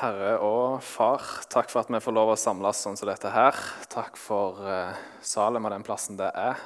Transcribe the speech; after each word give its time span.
Herre 0.00 0.38
og 0.40 0.78
Far, 0.80 1.20
takk 1.52 1.68
for 1.68 1.82
at 1.82 1.90
vi 1.92 1.98
får 2.00 2.14
lov 2.16 2.30
å 2.32 2.36
samles 2.40 2.78
sånn 2.80 2.96
som 2.96 3.04
dette 3.10 3.28
her. 3.34 3.56
Takk 3.92 4.14
for 4.16 4.56
uh, 4.64 4.96
Salem 5.20 5.66
og 5.68 5.74
den 5.74 5.84
plassen 5.84 6.16
det 6.16 6.30
er. 6.40 6.56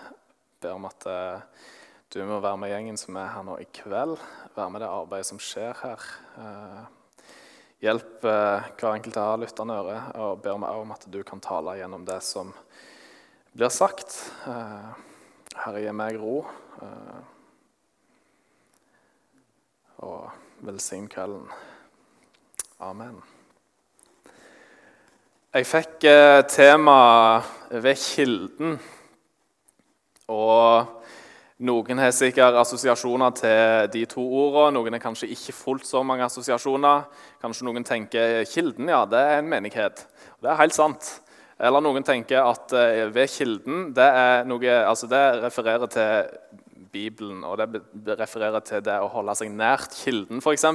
Ber 0.63 0.77
om 0.77 0.87
at 0.87 1.07
uh, 1.11 1.43
du 2.15 2.21
må 2.29 2.39
være 2.39 2.61
med 2.63 2.71
gjengen 2.71 3.01
som 3.01 3.19
er 3.19 3.33
her 3.33 3.43
nå 3.43 3.57
i 3.59 3.67
kveld. 3.75 4.23
Være 4.55 4.69
med 4.71 4.85
det 4.85 4.93
arbeidet 4.93 5.27
som 5.33 5.43
skjer 5.43 5.75
her. 5.81 6.07
Uh, 6.39 7.35
hjelp 7.83 8.23
hver 8.23 8.93
enkelt 8.93 9.19
av 9.19 9.43
lytterne 9.43 9.81
øre, 9.83 9.99
og 10.23 10.39
ber 10.47 10.63
meg 10.63 10.85
om 10.85 10.95
at 10.95 11.11
du 11.11 11.19
kan 11.27 11.43
tale 11.43 11.75
gjennom 11.81 12.07
det 12.07 12.21
som 12.23 12.55
blir 13.51 13.75
sagt. 13.75 14.15
Herre, 14.47 15.83
gi 15.83 15.91
meg 15.91 16.23
ro. 16.23 16.39
og 20.05 20.31
velsign 20.63 21.11
kvelden. 21.11 21.51
Amen. 22.85 23.15
Jeg 25.55 25.65
fikk 25.65 26.05
eh, 26.05 26.43
temaet 26.53 27.47
ved 27.81 27.97
kilden. 27.97 28.75
Og 30.29 30.91
noen 31.65 32.03
har 32.03 32.13
sikkert 32.13 32.59
assosiasjoner 32.61 33.33
til 33.39 33.89
de 33.95 34.03
to 34.11 34.27
ordene. 34.43 34.75
Noen 34.77 34.99
har 34.99 35.05
kanskje 35.07 35.31
ikke 35.33 35.57
fullt 35.57 35.89
så 35.89 36.05
mange 36.05 36.27
assosiasjoner. 36.27 37.09
Kanskje 37.41 37.71
noen 37.71 37.89
tenker 37.89 38.45
kilden 38.53 38.93
ja, 38.93 39.01
det 39.09 39.25
er 39.31 39.41
en 39.41 39.51
menighet. 39.55 40.05
Det 40.45 40.53
er 40.53 40.61
helt 40.61 40.77
sant. 40.77 41.09
Eller 41.57 41.81
noen 41.89 42.05
tenker 42.05 42.45
at 42.45 42.77
eh, 42.77 43.07
ved 43.17 43.33
kilden 43.33 43.91
det, 43.97 44.13
noe, 44.51 44.79
altså 44.85 45.09
det 45.09 45.25
refererer 45.47 45.89
til 45.97 46.63
Bibelen, 46.93 47.41
og 47.49 47.65
det 47.65 48.21
refererer 48.21 48.61
til 48.61 48.85
det 48.85 49.01
å 49.01 49.09
holde 49.17 49.41
seg 49.41 49.57
nært 49.57 49.97
kilden, 50.05 50.45
f.eks. 50.45 50.69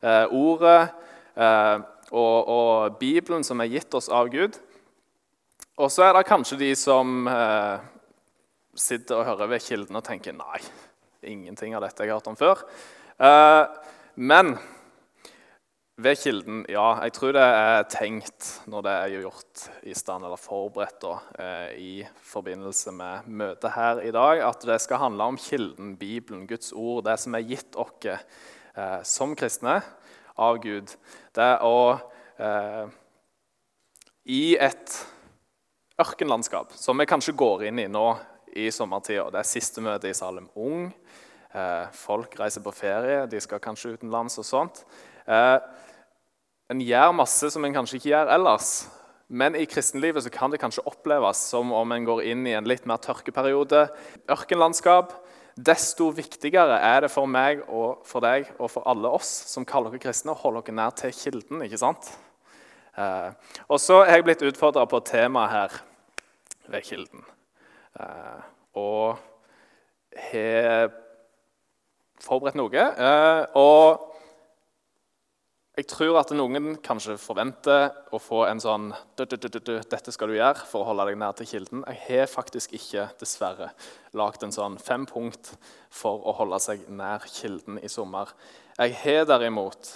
Eh, 0.00 0.26
ordet 0.32 0.88
eh, 1.36 1.78
og, 2.10 2.48
og, 2.48 2.98
Bibelen 3.00 3.44
som 3.46 3.60
er 3.60 3.70
gitt 3.70 3.94
oss 3.94 4.08
av 4.08 4.30
Gud. 4.32 4.56
Og 5.80 5.92
så 5.92 6.08
er 6.08 6.16
det 6.16 6.28
kanskje 6.28 6.58
de 6.60 6.72
som 6.76 7.28
eh, 7.30 7.84
sitter 8.76 9.20
og 9.20 9.28
hører 9.28 9.54
ved 9.54 9.64
kilden 9.64 10.00
og 10.00 10.04
tenker 10.06 10.36
nei, 10.36 10.60
ingenting 11.22 11.76
av 11.76 11.84
dette 11.84 12.04
jeg 12.04 12.12
har 12.12 12.20
hørt 12.20 12.30
om 12.32 12.38
før. 12.38 12.64
Eh, 13.20 13.64
men 14.20 14.54
ved 16.00 16.16
kilden 16.16 16.62
Ja, 16.72 16.94
jeg 17.04 17.12
tror 17.12 17.34
det 17.36 17.44
er 17.44 17.82
tenkt 17.92 18.46
når 18.70 18.84
det 18.86 18.92
er 18.96 19.14
gjort 19.26 19.64
i 19.84 19.94
stand 19.96 20.24
eller 20.24 20.40
forberedt 20.40 21.00
da, 21.04 21.14
eh, 21.36 21.72
i 21.76 21.94
forbindelse 22.24 22.94
med 22.96 23.28
møtet 23.28 23.74
her 23.74 24.00
i 24.00 24.12
dag, 24.14 24.40
at 24.48 24.64
det 24.64 24.80
skal 24.80 25.02
handle 25.02 25.28
om 25.32 25.40
kilden, 25.40 25.98
Bibelen, 26.00 26.46
Guds 26.48 26.72
ord, 26.72 27.04
det 27.04 27.18
som 27.20 27.36
er 27.36 27.44
gitt 27.44 27.76
oss 27.76 28.08
eh, 28.08 29.02
som 29.04 29.36
kristne 29.36 29.80
av 30.40 30.58
Gud. 30.62 30.92
Det 31.36 31.44
er 31.44 31.64
å 31.66 31.98
eh, 32.40 32.92
I 34.32 34.44
et 34.56 34.96
ørkenlandskap, 36.00 36.72
som 36.80 36.98
vi 37.00 37.08
kanskje 37.08 37.36
går 37.36 37.68
inn 37.68 37.82
i 37.82 37.88
nå 37.92 38.06
i 38.56 38.70
sommertida 38.74 39.28
Det 39.30 39.42
er 39.42 39.46
siste 39.46 39.82
møte 39.84 40.10
i 40.10 40.16
Salem 40.16 40.48
Ung. 40.58 40.88
Eh, 41.50 41.86
folk 41.94 42.34
reiser 42.40 42.64
på 42.64 42.74
ferie, 42.74 43.26
de 43.30 43.42
skal 43.42 43.62
kanskje 43.62 43.96
utenlands 43.96 44.40
og 44.40 44.46
sånt. 44.46 44.84
Eh, 45.26 45.58
en 46.70 46.82
gjør 46.82 47.14
masse 47.18 47.50
som 47.50 47.64
en 47.66 47.74
kanskje 47.74 47.98
ikke 47.98 48.12
gjør 48.12 48.32
ellers. 48.36 48.72
Men 49.30 49.54
i 49.54 49.66
kristenlivet 49.70 50.26
kan 50.34 50.50
det 50.50 50.58
kanskje 50.62 50.86
oppleves 50.90 51.38
som 51.52 51.70
om 51.74 51.92
en 51.94 52.06
går 52.06 52.24
inn 52.32 52.46
i 52.50 52.54
en 52.58 52.66
litt 52.66 52.86
mer 52.90 52.98
tørkeperiode. 53.02 53.84
Ørkenlandskap 54.30 55.12
Desto 55.60 56.08
viktigere 56.14 56.78
er 56.80 57.04
det 57.04 57.10
for 57.12 57.28
meg 57.28 57.60
og 57.68 58.04
for 58.08 58.24
deg 58.24 58.48
og 58.56 58.70
for 58.72 58.86
alle 58.88 59.10
oss 59.12 59.28
som 59.50 59.66
kaller 59.68 59.92
dere 59.92 60.04
kristne, 60.06 60.32
å 60.32 60.40
holde 60.40 60.62
dere 60.66 60.78
nær 60.78 60.94
til 60.96 61.12
kilden. 61.12 61.64
ikke 61.66 61.80
sant? 61.80 62.08
Eh, 62.96 63.30
og 63.68 63.80
så 63.82 64.00
er 64.04 64.18
jeg 64.18 64.26
blitt 64.28 64.44
utfordra 64.46 64.86
på 64.88 65.02
temaet 65.04 65.52
her 65.52 65.76
ved 66.70 66.86
kilden. 66.86 67.26
Eh, 68.00 68.40
og 68.80 69.20
har 70.30 70.90
forberedt 72.20 72.58
noe. 72.58 72.86
Eh, 72.86 73.42
og 73.58 74.09
jeg 75.78 75.86
tror 75.86 76.16
at 76.18 76.32
noen 76.34 76.74
kanskje 76.82 77.14
forventer 77.20 77.92
å 78.12 78.18
få 78.20 78.42
en 78.48 78.58
sånn 78.60 78.88
Dette 79.16 80.12
skal 80.12 80.32
du 80.32 80.34
gjøre 80.34 80.66
for 80.66 80.82
å 80.82 80.88
holde 80.90 81.06
deg 81.08 81.18
nær 81.20 81.36
til 81.38 81.46
kilden. 81.46 81.84
Jeg 81.86 82.00
har 82.08 82.30
faktisk 82.30 82.74
ikke, 82.74 83.06
dessverre, 83.20 83.70
lagd 84.18 84.42
en 84.44 84.54
sånn 84.54 84.80
fem 84.82 85.06
punkt 85.08 85.52
for 85.94 86.26
å 86.26 86.34
holde 86.40 86.58
seg 86.62 86.82
nær 86.90 87.22
kilden 87.30 87.78
i 87.78 87.90
sommer. 87.92 88.32
Jeg 88.80 88.96
har 89.04 89.28
derimot 89.30 89.92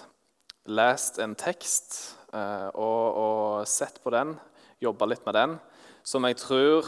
lest 0.71 1.19
en 1.21 1.35
tekst 1.37 1.99
eh, 2.33 2.71
og, 2.71 3.19
og 3.25 3.69
sett 3.69 3.99
på 4.05 4.15
den, 4.15 4.37
jobba 4.81 5.11
litt 5.11 5.27
med 5.27 5.37
den, 5.37 5.59
som 6.06 6.25
jeg 6.29 6.39
tror 6.39 6.87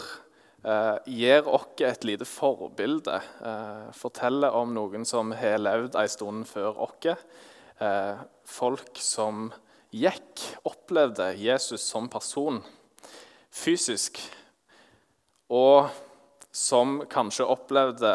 eh, 0.62 1.10
gir 1.10 1.50
oss 1.50 1.82
et 1.84 2.06
lite 2.06 2.28
forbilde. 2.28 3.18
Eh, 3.18 3.92
forteller 3.98 4.56
om 4.56 4.72
noen 4.78 5.04
som 5.08 5.34
har 5.36 5.58
levd 5.60 5.98
en 5.98 6.14
stund 6.14 6.48
før 6.48 6.86
oss 6.86 7.12
folk 8.46 9.00
som 9.02 9.50
gikk, 9.92 10.40
opplevde 10.64 11.30
Jesus 11.36 11.84
som 11.84 12.08
person 12.08 12.62
fysisk, 13.56 14.20
og 15.52 15.88
som 16.56 17.02
kanskje 17.10 17.46
opplevde 17.46 18.12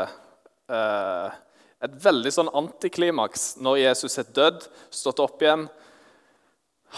eh, 0.71 1.37
et 1.81 1.93
veldig 2.03 2.33
sånn 2.33 2.49
antiklimaks 2.57 3.55
når 3.61 3.83
Jesus 3.83 4.17
er 4.21 4.33
dødd, 4.35 4.65
stått 4.93 5.21
opp 5.23 5.41
igjen. 5.41 5.67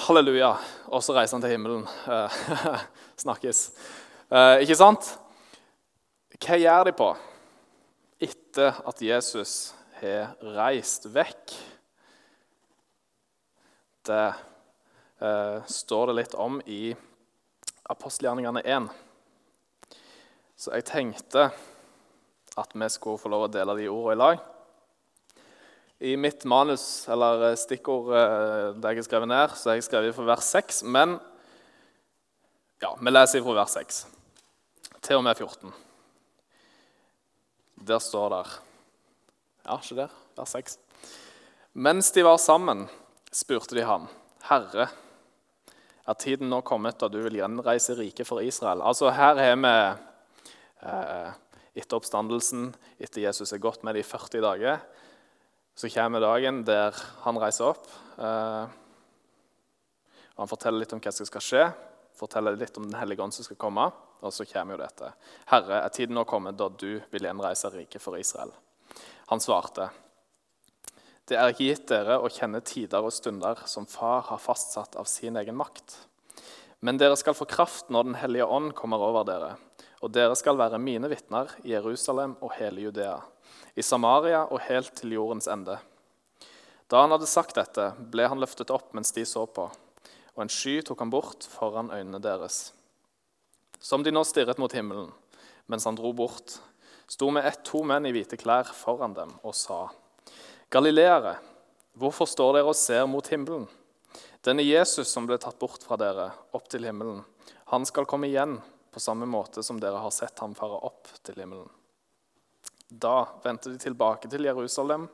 Halleluja. 0.06 0.56
Og 0.90 1.04
så 1.06 1.14
reiser 1.16 1.38
han 1.38 1.44
til 1.46 1.54
himmelen. 1.54 1.86
Eh, 2.10 2.40
snakkes. 3.24 3.68
Eh, 4.32 4.64
ikke 4.66 4.80
sant? 4.80 5.14
Hva 6.44 6.58
gjør 6.60 6.90
de 6.90 6.96
på 6.98 7.12
etter 8.24 8.82
at 8.88 9.04
Jesus 9.04 9.74
har 10.00 10.34
reist 10.56 11.08
vekk? 11.14 11.54
Det 14.08 14.34
eh, 15.20 15.64
står 15.66 16.08
det 16.08 16.16
litt 16.18 16.34
om 16.36 16.62
i 16.66 16.96
apostelgjerningene 17.92 18.64
1. 18.64 18.88
Så 20.56 20.74
jeg 20.76 20.88
tenkte 20.88 21.50
at 22.60 22.74
vi 22.74 22.90
skulle 22.94 23.20
få 23.20 23.32
lov 23.34 23.48
å 23.48 23.52
dele 23.52 23.76
de 23.80 23.90
ordene 23.92 24.16
i 24.16 24.22
lag. 24.22 24.50
I 26.04 26.16
mitt 26.20 26.44
manus, 26.50 27.06
eller 27.12 27.50
eh, 27.50 27.60
stikkord 27.60 28.12
eh, 28.12 28.74
det 28.76 28.94
jeg 28.94 29.04
har 29.04 29.08
skrevet 29.08 29.32
ned, 29.32 29.56
så 29.56 29.72
har 29.72 29.80
jeg 29.80 29.88
skrevet 29.88 30.16
fra 30.18 30.28
vers 30.34 30.50
6. 30.52 30.84
Men 30.84 31.18
ja, 32.84 32.92
vi 33.00 33.14
leser 33.14 33.46
fra 33.46 33.56
vers 33.62 33.78
6 33.80 34.04
til 35.04 35.20
og 35.20 35.26
med 35.26 35.40
14. 35.40 35.74
Der 37.84 38.00
står 38.00 38.30
det 38.32 38.44
Ja, 39.64 39.78
ikke 39.80 39.96
der? 39.96 40.20
Vers 40.36 40.56
6. 40.56 40.78
Mens 41.74 42.12
de 42.12 42.24
var 42.24 42.38
sammen 42.38 42.86
spurte 43.34 43.76
de 43.76 43.86
ham, 43.86 44.08
'Herre, 44.48 44.90
er 46.08 46.14
tiden 46.20 46.50
nå 46.50 46.62
kommet 46.62 47.00
da 47.00 47.08
du 47.08 47.22
vil 47.24 47.40
gjenreise 47.40 47.96
riket 47.98 48.28
for 48.28 48.42
Israel?' 48.42 48.82
Altså 48.82 49.10
Her 49.10 49.36
har 49.36 49.56
vi 49.56 49.74
eh, 50.88 51.32
etter 51.76 51.98
oppstandelsen, 51.98 52.74
etter 53.00 53.22
Jesus 53.22 53.54
er 53.54 53.64
gått 53.64 53.84
med 53.84 53.96
det 53.96 54.04
i 54.04 54.10
40 54.10 54.42
dager, 54.42 54.80
så 55.76 55.90
kommer 55.90 56.22
dagen 56.22 56.64
der 56.64 56.94
han 57.24 57.38
reiser 57.38 57.72
opp. 57.74 57.88
Eh, 58.18 58.68
og 60.34 60.40
Han 60.46 60.50
forteller 60.50 60.80
litt 60.80 60.94
om 60.94 61.02
hva 61.02 61.12
som 61.14 61.26
skal 61.26 61.42
skje, 61.42 61.66
forteller 62.18 62.58
litt 62.58 62.78
om 62.78 62.86
Den 62.86 63.00
hellige 63.00 63.22
ånd 63.22 63.34
som 63.34 63.46
skal 63.46 63.58
komme. 63.58 63.92
Og 64.24 64.32
så 64.32 64.46
kommer 64.46 64.78
jo 64.78 64.84
dette. 64.84 65.10
Herre, 65.52 65.82
er 65.84 65.90
tiden 65.90 66.16
nå 66.16 66.24
kommet 66.24 66.56
da 66.58 66.70
du 66.70 67.02
vil 67.12 67.26
gjenreise 67.28 67.70
riket 67.74 68.02
for 68.02 68.16
Israel? 68.18 68.54
Han 69.28 69.42
svarte, 69.44 69.90
det 71.34 71.40
er 71.42 71.50
ikke 71.50 71.66
gitt 71.66 71.88
dere 71.90 72.20
å 72.22 72.30
kjenne 72.30 72.60
tider 72.62 73.02
og 73.02 73.14
stunder 73.14 73.64
som 73.70 73.88
Far 73.90 74.28
har 74.28 74.42
fastsatt 74.42 74.94
av 75.02 75.08
sin 75.10 75.40
egen 75.40 75.56
makt. 75.58 75.96
Men 76.86 77.00
dere 77.02 77.18
skal 77.18 77.34
få 77.34 77.48
kraft 77.50 77.90
når 77.90 78.06
Den 78.06 78.18
hellige 78.22 78.46
ånd 78.46 78.76
kommer 78.78 79.02
over 79.02 79.26
dere, 79.26 79.56
og 80.06 80.12
dere 80.14 80.36
skal 80.38 80.60
være 80.60 80.78
mine 80.78 81.10
vitner 81.10 81.50
i 81.64 81.72
Jerusalem 81.74 82.36
og 82.44 82.54
hele 82.60 82.84
Judea, 82.86 83.16
i 83.74 83.82
Samaria 83.82 84.44
og 84.44 84.62
helt 84.68 84.94
til 85.00 85.16
jordens 85.16 85.50
ende. 85.50 85.80
Da 86.92 87.02
han 87.02 87.16
hadde 87.16 87.32
sagt 87.32 87.58
dette, 87.58 87.90
ble 87.98 88.30
han 88.30 88.44
løftet 88.44 88.70
opp 88.76 88.94
mens 88.94 89.16
de 89.16 89.26
så 89.26 89.48
på, 89.50 89.66
og 90.36 90.46
en 90.46 90.54
sky 90.54 90.84
tok 90.86 91.02
han 91.02 91.14
bort 91.14 91.50
foran 91.50 91.90
øynene 91.96 92.22
deres. 92.22 92.76
Som 93.82 94.06
de 94.06 94.14
nå 94.14 94.22
stirret 94.28 94.62
mot 94.62 94.76
himmelen, 94.76 95.10
mens 95.66 95.90
han 95.90 95.98
dro 95.98 96.14
bort, 96.14 96.60
sto 97.10 97.34
med 97.34 97.50
ett 97.50 97.66
to 97.66 97.82
menn 97.82 98.06
i 98.06 98.14
hvite 98.14 98.38
klær 98.38 98.70
foran 98.70 99.18
dem 99.18 99.34
og 99.42 99.58
sa:" 99.58 99.88
Galileere, 100.74 101.36
hvorfor 101.94 102.26
står 102.26 102.56
dere 102.56 102.72
og 102.72 102.74
ser 102.74 103.04
mot 103.06 103.28
himmelen? 103.30 103.68
Denne 104.42 104.64
Jesus 104.66 105.12
som 105.14 105.28
ble 105.30 105.38
tatt 105.38 105.60
bort 105.62 105.84
fra 105.86 106.00
dere, 106.02 106.32
opp 106.50 106.66
til 106.74 106.88
himmelen, 106.88 107.20
han 107.70 107.86
skal 107.86 108.08
komme 108.10 108.26
igjen 108.26 108.56
på 108.90 109.04
samme 109.04 109.28
måte 109.30 109.62
som 109.62 109.78
dere 109.78 110.02
har 110.02 110.16
sett 110.16 110.42
ham 110.42 110.56
fare 110.58 110.80
opp 110.90 111.12
til 111.22 111.38
himmelen. 111.38 111.70
Da 112.90 113.28
vendte 113.44 113.70
de 113.70 113.78
tilbake 113.86 114.32
til 114.34 114.50
Jerusalem 114.50 115.06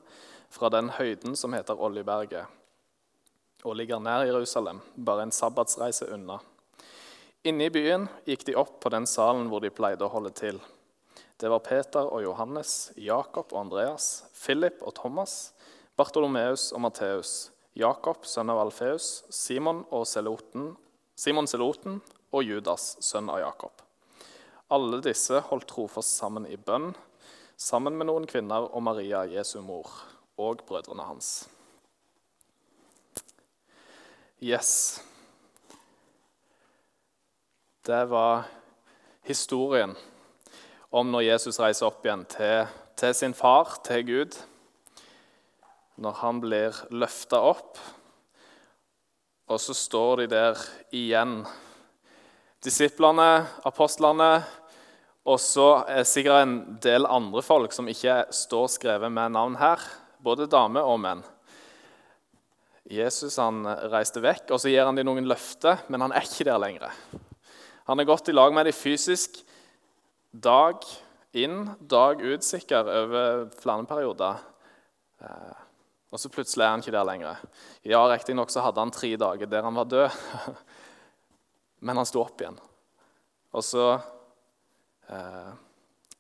fra 0.48 0.72
den 0.72 0.94
høyden 0.96 1.36
som 1.36 1.52
heter 1.52 1.76
Oljeberget. 1.76 2.48
og 3.68 3.76
ligger 3.76 4.00
nær 4.00 4.24
Jerusalem, 4.24 4.80
bare 4.96 5.28
en 5.28 5.36
sabbatsreise 5.36 6.08
unna. 6.14 6.40
Inne 7.44 7.68
i 7.68 7.70
byen 7.70 8.08
gikk 8.24 8.46
de 8.48 8.56
opp 8.56 8.80
på 8.80 8.96
den 8.96 9.04
salen 9.04 9.52
hvor 9.52 9.60
de 9.60 9.76
pleide 9.76 10.08
å 10.08 10.14
holde 10.16 10.32
til. 10.32 10.64
Det 11.40 11.48
var 11.48 11.62
Peter 11.64 12.04
og 12.04 12.20
Johannes, 12.20 12.92
Jakob 13.00 13.54
og 13.54 13.62
Andreas, 13.62 14.26
Philip 14.36 14.82
og 14.84 14.92
Thomas, 14.98 15.54
Bartolomeus 15.96 16.74
og 16.76 16.82
Matteus, 16.84 17.52
Jakob, 17.80 18.26
sønn 18.28 18.52
av 18.52 18.60
Alfeus, 18.66 19.22
Simon, 19.32 19.86
Seloten, 20.04 20.74
Simon 21.16 21.48
Seloten 21.48 22.02
og 22.36 22.44
Judas, 22.44 22.98
sønn 23.00 23.32
av 23.32 23.40
Jakob. 23.40 23.86
Alle 24.68 25.00
disse 25.06 25.40
holdt 25.48 25.70
trofast 25.72 26.20
sammen 26.20 26.44
i 26.44 26.60
bønn, 26.60 26.92
sammen 27.56 27.96
med 27.96 28.12
noen 28.12 28.28
kvinner 28.28 28.68
og 28.68 28.84
Maria, 28.84 29.24
Jesu 29.24 29.62
mor, 29.64 29.88
og 30.36 30.60
brødrene 30.68 31.08
hans. 31.08 31.48
Yes. 34.44 35.00
Det 37.88 38.04
var 38.12 38.50
historien 39.24 39.96
om 40.90 41.12
når 41.14 41.28
Jesus 41.28 41.60
reiser 41.62 41.88
opp 41.90 42.06
igjen 42.06 42.26
til, 42.30 42.70
til 42.98 43.14
sin 43.14 43.36
far, 43.38 43.78
til 43.86 44.06
Gud. 44.08 44.38
Når 46.00 46.22
han 46.24 46.40
blir 46.42 46.78
løfta 46.90 47.42
opp, 47.52 47.78
og 49.50 49.58
så 49.62 49.74
står 49.74 50.24
de 50.24 50.30
der 50.32 50.62
igjen. 50.96 51.42
Disiplene, 52.64 53.48
apostlene, 53.66 54.44
og 55.30 55.40
så 55.42 55.84
er 55.90 56.08
sikkert 56.08 56.46
en 56.46 56.56
del 56.82 57.06
andre 57.10 57.44
folk 57.46 57.74
som 57.76 57.90
ikke 57.90 58.24
står 58.34 58.70
skrevet 58.74 59.14
med 59.14 59.36
navn 59.36 59.58
her. 59.60 59.82
Både 60.22 60.50
damer 60.50 60.88
og 60.88 61.00
menn. 61.02 61.22
Jesus 62.90 63.38
han 63.38 63.62
reiste 63.92 64.22
vekk, 64.24 64.48
og 64.50 64.62
så 64.62 64.72
gir 64.72 64.88
han 64.88 64.98
dem 64.98 65.06
noen 65.06 65.28
løfter, 65.30 65.84
men 65.94 66.02
han 66.02 66.16
er 66.16 66.26
ikke 66.26 66.48
der 66.48 66.62
lenger. 66.62 66.96
Han 67.90 68.02
er 68.02 68.10
gått 68.10 68.30
i 68.30 68.34
lag 68.34 68.54
med 68.54 68.66
dem 68.70 68.78
fysisk 68.78 69.38
dag 70.32 70.86
inn, 71.38 71.70
dag 71.80 72.22
ut, 72.22 72.46
sikkert, 72.46 72.90
over 72.90 73.50
flere 73.60 73.86
perioder. 73.90 74.44
Eh, 75.22 75.66
og 76.10 76.22
så 76.22 76.32
plutselig 76.34 76.66
er 76.66 76.74
han 76.74 76.84
ikke 76.84 76.96
der 76.96 77.06
lenger. 77.06 77.42
Ja, 77.86 78.02
Riktignok 78.10 78.54
hadde 78.54 78.82
han 78.82 78.94
tre 78.94 79.12
dager 79.20 79.50
der 79.50 79.66
han 79.66 79.78
var 79.78 79.90
død, 79.90 80.22
men 81.86 82.02
han 82.02 82.08
sto 82.10 82.24
opp 82.24 82.42
igjen. 82.42 82.58
Og 83.54 83.66
så 83.66 83.92
eh, 85.10 85.52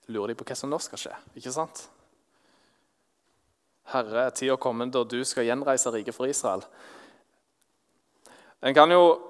lurer 0.09 0.33
de 0.33 0.37
på 0.37 0.45
hva 0.45 0.57
som 0.57 0.69
nå 0.69 0.77
skal 0.81 1.01
skje. 1.01 1.15
ikke 1.37 1.53
sant? 1.53 1.87
Herre, 3.89 4.27
er 4.27 4.35
tida 4.37 4.57
kommet 4.61 4.93
da 4.93 5.01
du 5.01 5.17
skal 5.25 5.47
gjenreise 5.47 5.89
riket 5.93 6.13
for 6.13 6.29
Israel. 6.29 6.61
En 8.61 8.75
kan 8.75 8.91
jo 8.93 9.28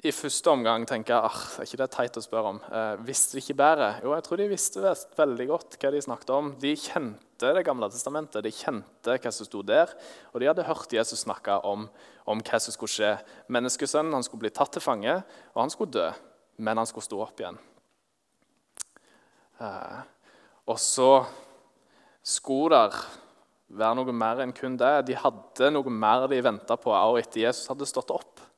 i 0.00 0.12
første 0.16 0.48
omgang 0.48 0.86
tenke 0.88 1.12
ah, 1.12 1.40
er 1.60 1.66
ikke 1.66 1.78
det 1.82 1.88
teit 1.92 2.14
å 2.16 2.22
spørre 2.24 2.54
om. 2.54 2.60
Eh, 2.72 3.02
visste 3.04 3.36
de 3.36 3.42
ikke 3.42 3.58
bedre? 3.60 3.90
Jo, 4.00 4.14
jeg 4.16 4.24
tror 4.24 4.40
de 4.40 4.46
visste 4.48 4.92
veldig 5.18 5.46
godt 5.50 5.76
hva 5.76 5.90
de 5.92 6.00
snakket 6.06 6.32
om. 6.36 6.54
De 6.60 6.72
kjente 6.72 7.26
Det 7.40 7.64
gamle 7.64 7.88
testamentet, 7.88 8.44
de 8.44 8.52
kjente 8.52 9.14
hva 9.16 9.32
som 9.32 9.48
sto 9.48 9.62
der. 9.64 9.92
Og 10.32 10.40
de 10.40 10.48
hadde 10.48 10.64
hørt 10.64 10.92
Jesus 10.92 11.24
snakke 11.24 11.58
om, 11.68 11.86
om 12.28 12.42
hva 12.44 12.60
som 12.60 12.72
skulle 12.72 12.92
skje. 12.92 13.12
Menneskesønnen 13.52 14.16
han 14.16 14.24
skulle 14.24 14.46
bli 14.46 14.52
tatt 14.56 14.72
til 14.76 14.84
fange, 14.84 15.18
og 15.54 15.62
han 15.62 15.72
skulle 15.72 15.92
dø. 15.92 16.08
Men 16.60 16.80
han 16.80 16.88
skulle 16.88 17.08
stå 17.08 17.20
opp 17.24 17.40
igjen. 17.40 17.60
Eh, 19.60 20.02
og 20.68 20.80
så 20.80 21.12
skulle 22.24 22.76
der 22.76 23.02
være 23.68 24.00
noe 24.00 24.16
mer 24.16 24.44
enn 24.44 24.56
kun 24.56 24.80
det. 24.80 24.94
De 25.08 25.16
hadde 25.16 25.72
noe 25.76 25.92
mer 25.92 26.28
de 26.28 26.40
venta 26.44 26.80
på 26.80 26.92
også 26.92 27.20
etter 27.20 27.44
Jesus 27.50 27.68
hadde 27.72 27.88
stått 27.88 28.16
opp. 28.16 28.49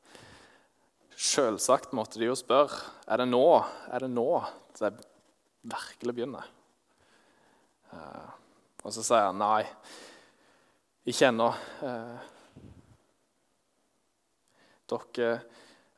Selvsagt 1.23 1.93
måtte 1.95 2.19
de 2.19 2.27
jo 2.27 2.35
spørre 2.35 2.81
er 3.07 3.21
det 3.23 3.29
nå 3.31 3.47
er 3.63 4.03
det 4.03 4.11
nå 4.11 4.27
det 4.81 4.91
virkelig 5.63 6.15
begynner. 6.17 6.47
Eh, 7.93 8.31
og 8.83 8.95
så 8.95 9.05
sier 9.07 9.29
han 9.29 9.39
nei, 9.39 9.63
ikke 11.07 11.29
ennå. 11.29 11.49
Eh, 11.87 12.31
dere 14.91 15.29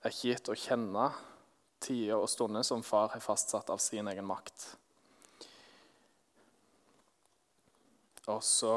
er 0.04 0.12
ikke 0.12 0.34
gitt 0.34 0.50
å 0.52 0.58
kjenne 0.58 1.08
tider 1.84 2.18
og 2.18 2.28
stunder 2.28 2.64
som 2.66 2.84
far 2.84 3.14
har 3.14 3.24
fastsatt 3.24 3.72
av 3.72 3.80
sin 3.82 4.08
egen 4.10 4.28
makt. 4.28 4.66
Og 8.28 8.40
så 8.44 8.76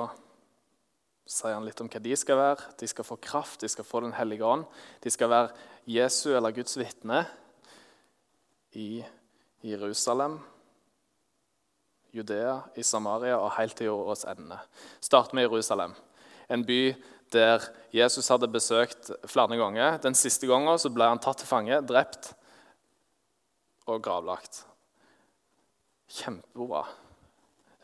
sier 1.27 1.55
han 1.55 1.67
litt 1.67 1.79
om 1.83 1.89
hva 1.91 2.01
de 2.03 2.15
skal 2.19 2.39
være. 2.39 2.71
De 2.79 2.87
skal 2.87 3.07
få 3.07 3.19
kraft, 3.19 3.61
de 3.63 3.69
skal 3.71 3.87
få 3.87 4.01
Den 4.05 4.15
hellige 4.15 4.47
ånd. 4.47 4.65
De 5.03 5.11
skal 5.11 5.31
være 5.31 5.53
Jesu 5.87 6.33
eller 6.35 6.51
Guds 6.51 6.75
vitne 6.75 7.21
i 8.75 8.99
Jerusalem, 9.63 10.35
Judea, 12.11 12.57
i 12.75 12.83
Samaria 12.83 13.37
og 13.39 13.53
helt 13.55 13.77
til 13.77 13.87
jordens 13.87 14.25
ende. 14.27 14.57
Start 14.99 15.31
med 15.33 15.47
Jerusalem, 15.47 15.95
en 16.51 16.65
by 16.67 16.81
der 17.31 17.63
Jesus 17.95 18.27
hadde 18.31 18.51
besøkt 18.51 19.11
flere 19.27 19.57
ganger. 19.59 19.97
Den 20.03 20.15
siste 20.15 20.47
gangen 20.47 20.79
så 20.79 20.91
ble 20.91 21.07
han 21.07 21.23
tatt 21.23 21.41
til 21.43 21.49
fange, 21.49 21.79
drept 21.87 22.33
og 23.87 24.03
gravlagt. 24.03 24.63
Kjempebra. 26.07 26.85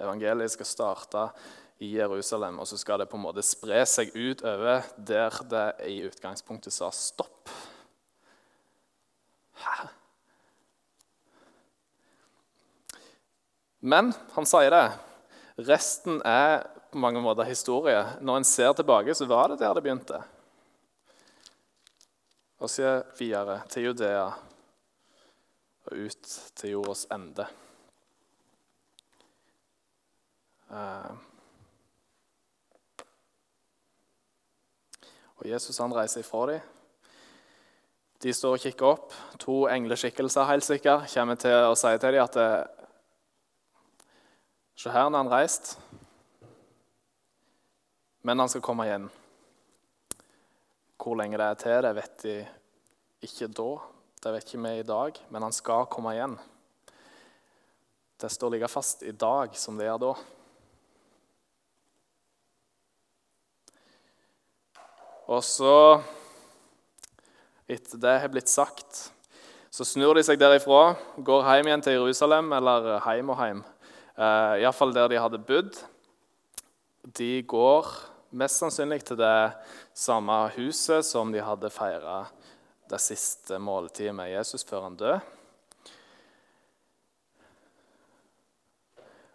Evangeliet 0.04 0.52
skal 0.52 0.68
starte 0.68 1.28
i 1.84 1.94
Jerusalem, 1.98 2.60
og 2.60 2.68
så 2.68 2.80
skal 2.80 3.00
det 3.00 3.10
på 3.12 3.20
en 3.20 3.26
måte 3.26 3.44
spre 3.46 3.84
seg 3.88 4.12
ut 4.16 4.44
over 4.48 4.88
der 4.98 5.44
det 5.52 5.68
i 5.92 6.02
utgangspunktet 6.08 6.76
sa 6.76 6.92
stopp. 6.96 7.52
Men 13.80 14.14
han 14.36 14.48
sier 14.48 14.72
det. 14.72 14.86
Resten 15.68 16.22
er 16.26 16.64
på 16.92 17.02
mange 17.04 17.22
måter 17.22 17.48
historie. 17.48 18.00
Når 18.22 18.40
en 18.40 18.48
ser 18.48 18.72
tilbake, 18.74 19.16
så 19.16 19.28
var 19.28 19.52
det 19.52 19.60
der 19.60 19.74
det 19.76 19.84
begynte. 19.84 20.22
Og 22.64 22.72
så 22.72 23.02
videre 23.20 23.60
til 23.70 23.90
Judea 23.90 24.30
og 25.84 26.00
ut 26.08 26.32
til 26.56 26.78
jordas 26.78 27.04
ende. 27.12 27.46
Uh, 30.72 31.12
Og 35.44 35.50
Jesus 35.50 35.78
han 35.78 35.92
reiser 35.96 36.22
ifra 36.24 36.46
dem. 36.48 36.73
De 38.24 38.32
står 38.32 38.56
og 38.56 38.64
kikker 38.64 38.88
opp. 38.88 39.16
To 39.44 39.66
engleskikkelser 39.68 40.48
helt 40.48 40.64
sikkert, 40.64 41.10
kommer 41.12 41.40
til 41.40 41.68
å 41.68 41.76
si 41.76 41.92
til 42.00 42.16
dem 42.16 42.24
at 42.24 42.40
eh, 42.40 42.80
Se 44.80 44.90
her 44.90 45.10
når 45.12 45.22
han 45.22 45.32
reist. 45.32 45.76
Men 48.26 48.40
han 48.42 48.50
skal 48.50 48.64
komme 48.66 48.88
igjen. 48.88 49.06
Hvor 50.98 51.20
lenge 51.20 51.38
det 51.38 51.46
er 51.46 51.60
til, 51.60 51.82
det 51.86 51.92
vet 52.00 52.24
de 52.24 52.38
ikke 53.28 53.52
da. 53.52 53.70
Det 54.24 54.32
vet 54.34 54.48
ikke 54.48 54.64
vi 54.64 54.72
i 54.80 54.88
dag, 54.88 55.20
men 55.36 55.44
han 55.44 55.56
skal 55.56 55.86
komme 55.92 56.16
igjen. 56.16 56.38
Det 58.18 58.32
står 58.32 58.56
like 58.56 58.72
fast 58.72 59.04
i 59.04 59.12
dag 59.12 59.52
som 59.60 59.76
det 59.76 59.90
gjør 59.90 60.00
da. 60.00 60.14
Og 65.34 65.44
så, 65.44 65.76
etter 67.68 68.00
det 68.02 68.16
har 68.22 68.32
blitt 68.32 68.52
sagt, 68.52 69.10
så 69.74 69.86
snur 69.88 70.18
de 70.18 70.24
seg 70.26 70.38
derifra, 70.38 70.94
går 71.18 71.48
hjem 71.48 71.70
igjen 71.70 71.84
til 71.86 71.96
Jerusalem, 71.98 72.52
eller 72.54 72.92
hjem 73.02 73.32
og 73.34 73.40
hjem, 73.42 73.62
eh, 74.18 74.56
iallfall 74.62 74.94
der 74.94 75.10
de 75.10 75.22
hadde 75.22 75.42
bodd. 75.42 75.80
De 77.18 77.42
går 77.42 77.90
mest 78.38 78.62
sannsynlig 78.62 79.04
til 79.08 79.18
det 79.18 79.54
samme 79.98 80.36
huset 80.58 81.06
som 81.06 81.32
de 81.34 81.42
hadde 81.44 81.72
feira 81.74 82.24
det 82.90 83.00
siste 83.02 83.58
måltidet 83.62 84.14
med 84.16 84.32
Jesus 84.34 84.66
før 84.68 84.88
han 84.88 84.98
døde. 85.00 85.22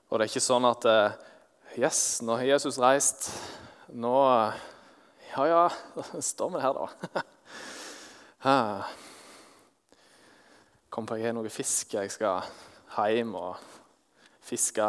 Og 0.09 0.17
det 0.17 0.25
er 0.25 0.31
ikke 0.31 0.45
sånn 0.45 0.69
at 0.69 0.87
eh, 0.89 1.25
Yes, 1.79 2.23
nå 2.25 2.39
har 2.41 2.47
Jesus 2.49 2.79
reist. 2.81 3.29
Nå 3.93 4.15
ja, 5.35 5.45
ja, 5.47 5.65
står 6.31 6.55
vi 6.55 6.63
her, 6.65 6.79
da. 6.79 7.23
Kom 8.39 8.87
på 11.09 11.17
jeg 11.19 11.27
har 11.27 11.35
noe 11.35 11.51
fisk 11.51 11.97
jeg 11.97 12.11
skal 12.15 12.39
hjem 12.95 13.35
og 13.35 13.59
fiske 14.47 14.87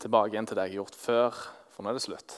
tilbake 0.00 0.32
igjen 0.32 0.48
til 0.48 0.56
det 0.56 0.64
jeg 0.66 0.72
har 0.72 0.80
gjort 0.80 0.96
før, 0.96 1.30
for 1.74 1.84
nå 1.84 1.88
er 1.92 1.96
det 1.98 2.04
slutt. 2.04 2.30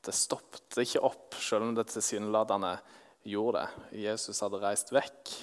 Det 0.00 0.14
stoppet 0.16 0.80
ikke 0.80 1.04
opp, 1.04 1.36
selv 1.36 1.68
om 1.68 1.76
det 1.76 1.92
tilsynelatende 1.92 2.72
gjorde 3.28 3.60
det. 3.60 3.68
Jesus 4.06 4.40
hadde 4.40 4.62
reist 4.62 4.88
vekk. 4.96 5.36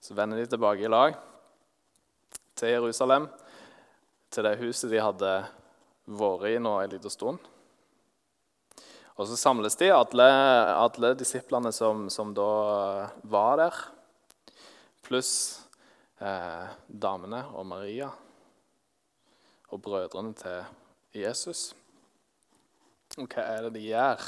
Så 0.00 0.16
vender 0.16 0.40
de 0.40 0.48
tilbake 0.48 0.80
i 0.86 0.88
lag 0.88 1.12
til 2.56 2.68
Jerusalem. 2.72 3.28
til 4.30 4.44
det 4.44 4.58
huset 4.58 4.90
de 4.90 5.00
hadde 5.00 5.46
vært 6.06 6.50
i 6.54 6.58
nå 6.62 6.78
en 6.80 6.92
liten 6.94 7.12
stund. 7.12 7.52
Og 9.16 9.28
så 9.28 9.36
samles 9.40 9.78
de, 9.80 9.88
alle, 9.94 11.12
disiplene 11.16 11.72
som, 11.72 12.06
som, 12.12 12.34
da 12.36 13.10
var 13.24 13.56
der, 13.62 13.78
pluss 15.06 15.32
eh, 16.20 16.66
damene 16.86 17.46
og 17.56 17.64
Maria 17.70 18.10
og 19.72 19.80
brødrene 19.82 20.34
til 20.36 21.22
Jesus. 21.22 21.70
Og 23.16 23.24
hva 23.30 23.46
er 23.54 23.66
det 23.66 23.72
de 23.78 23.86
gjør? 23.86 24.26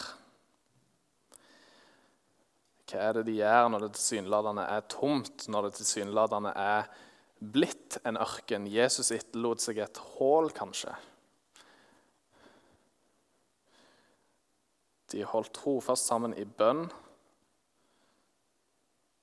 Hva 2.89 3.03
er 3.05 3.19
det 3.19 3.27
de 3.29 3.37
gjør 3.37 3.69
når 3.75 3.85
det 3.85 3.93
tilsynelatende 3.99 4.65
er 4.73 4.89
tomt, 4.89 5.45
når 5.53 5.69
det 5.69 5.75
tilsynelatende 5.83 6.55
er 6.57 6.89
blitt 7.39 8.01
en 8.09 8.17
ørken? 8.17 8.71
Jesus 8.73 9.13
etterlot 9.13 9.61
seg 9.61 9.83
et 9.85 10.01
hull, 10.17 10.49
kanskje. 10.57 10.97
De 15.13 15.25
holdt 15.25 15.55
trofast 15.57 16.09
sammen 16.09 16.35
i 16.37 16.45
bønn, 16.45 16.85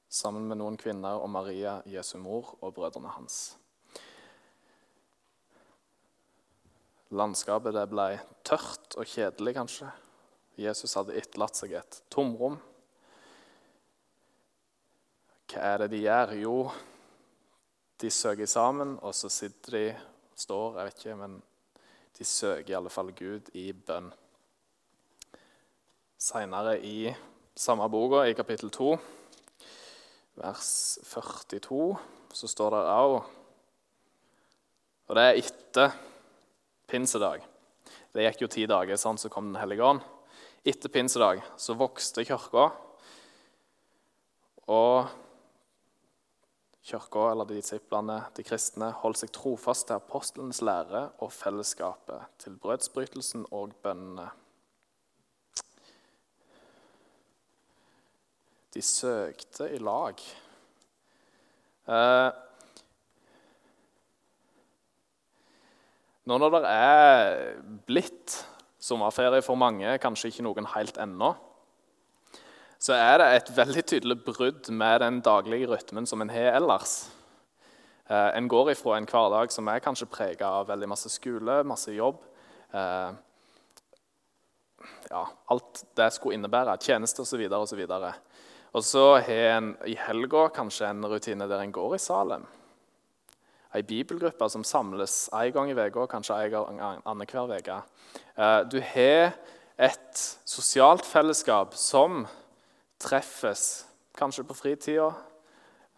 sammen 0.10 0.48
med 0.50 0.58
noen 0.62 0.77
kvinner 0.80 1.20
og 1.20 1.30
Maria, 1.30 1.77
Jesu 1.89 2.18
mor, 2.22 2.56
og 2.62 2.74
brødrene 2.77 3.12
hans. 3.18 3.56
Landskapet 7.15 7.75
det 7.75 7.86
ble 7.92 8.08
tørt 8.48 8.98
og 8.98 9.06
kjedelig, 9.08 9.54
kanskje. 9.60 9.92
Jesus 10.58 10.96
hadde 10.98 11.15
etterlatt 11.20 11.60
seg 11.60 11.75
et 11.77 12.00
tomrom. 12.10 12.58
Hva 15.51 15.62
er 15.75 15.84
det 15.84 15.92
de 15.94 16.01
gjør? 16.01 16.34
Jo, 16.39 16.58
de 18.01 18.12
søker 18.12 18.50
sammen, 18.50 18.98
og 19.06 19.13
så 19.15 19.30
sitter 19.32 19.77
de 19.77 19.86
står, 20.36 20.80
jeg 20.80 20.89
vet 20.89 21.04
ikke, 21.04 21.18
men 21.22 21.38
de 22.18 22.27
søker 22.27 22.74
i 22.74 22.77
alle 22.80 22.92
fall 22.92 23.12
Gud 23.15 23.51
i 23.56 23.70
bønn. 23.75 24.10
Seinere 26.15 26.77
i 26.79 27.10
samme 27.60 27.89
boka, 27.91 28.22
i 28.24 28.34
kapittel 28.34 28.69
2, 28.72 28.93
vers 30.39 30.69
42, 31.03 31.79
så 32.31 32.48
står 32.48 32.72
det 32.72 32.84
òg 32.93 33.15
Og 35.10 35.12
det 35.19 35.25
er 35.25 35.39
etter 35.41 35.98
pinsedag. 36.88 37.43
Det 38.15 38.24
gikk 38.24 38.45
jo 38.45 38.50
ti 38.55 38.63
dager, 38.63 38.95
sånn, 38.95 39.19
så 39.19 39.27
kom 39.29 39.51
Den 39.51 39.60
hellige 39.60 39.84
ånd. 39.84 40.05
Etter 40.63 40.89
pinsedag 40.89 41.43
så 41.60 41.75
vokste 41.75 42.24
kirka. 42.24 42.69
Og 44.72 45.12
kirka, 46.79 47.27
eller 47.34 47.51
de 47.51 47.60
disiplene, 47.60 48.22
de 48.39 48.48
kristne, 48.48 48.93
holdt 49.03 49.19
seg 49.19 49.36
trofast 49.36 49.89
til 49.91 50.00
apostlenes 50.00 50.63
lære 50.63 51.10
og 51.19 51.36
fellesskapet, 51.36 52.31
til 52.39 52.55
brødsbrytelsen 52.63 53.50
og 53.51 53.75
bønnene. 53.84 54.31
De 58.75 58.82
søkte 58.84 59.70
i 59.72 59.79
lag. 59.79 60.20
Eh, 61.88 62.32
Nå 66.25 66.39
når 66.41 66.55
det 66.55 66.70
er 66.74 67.25
blitt 67.86 68.34
sommerferie 68.82 69.44
for 69.46 69.58
mange, 69.62 69.91
kanskje 70.01 70.32
ikke 70.32 70.46
noen 70.48 70.65
helt 70.74 70.98
ennå, 70.98 71.36
så 72.82 72.98
er 72.98 73.20
det 73.22 73.27
et 73.34 73.51
veldig 73.58 73.84
tydelig 73.91 74.17
brudd 74.25 74.72
med 74.74 75.00
den 75.05 75.20
daglige 75.25 75.70
rytmen 75.70 76.10
som 76.10 76.25
en 76.25 76.34
har 76.34 76.58
ellers. 76.58 76.96
Eh, 78.10 78.32
en 78.38 78.50
går 78.50 78.74
ifra 78.74 78.98
en 78.98 79.08
hverdag 79.10 79.53
som 79.53 79.70
er 79.70 79.86
kanskje 79.86 80.10
prega 80.10 80.50
av 80.60 80.67
veldig 80.74 80.89
masse 80.89 81.13
skole, 81.13 81.62
masse 81.63 81.94
jobb. 81.94 82.20
Eh, 82.74 83.13
ja, 85.10 85.24
alt 85.53 85.86
det 85.98 86.12
skulle 86.13 86.38
innebære. 86.38 86.77
Tjeneste 86.82 87.22
osv. 87.22 87.46
osv. 87.53 87.86
Og 88.75 88.84
så 88.84 89.05
har 89.24 89.55
en 89.55 89.72
i 89.88 89.96
helga 89.96 90.50
kanskje 90.53 90.89
en 90.91 91.08
rutine 91.08 91.48
der 91.48 91.63
en 91.63 91.74
går 91.75 91.96
i 91.96 92.03
Salem 92.03 92.44
ei 93.75 93.84
bibelgruppe 93.84 94.48
som 94.50 94.63
samles 94.63 95.27
én 95.34 95.51
gang 95.51 95.70
i 95.70 95.75
uka, 95.75 96.08
kanskje 96.08 96.38
en 96.46 96.51
gang 96.51 97.01
annenhver 97.05 97.58
uke. 97.58 97.82
Eh, 98.38 98.62
du 98.72 98.79
har 98.82 99.36
et 99.77 100.39
sosialt 100.46 101.05
fellesskap 101.05 101.75
som 101.75 102.25
treffes 103.00 103.86
kanskje 104.15 104.46
på 104.48 104.55
fritida. 104.55 105.12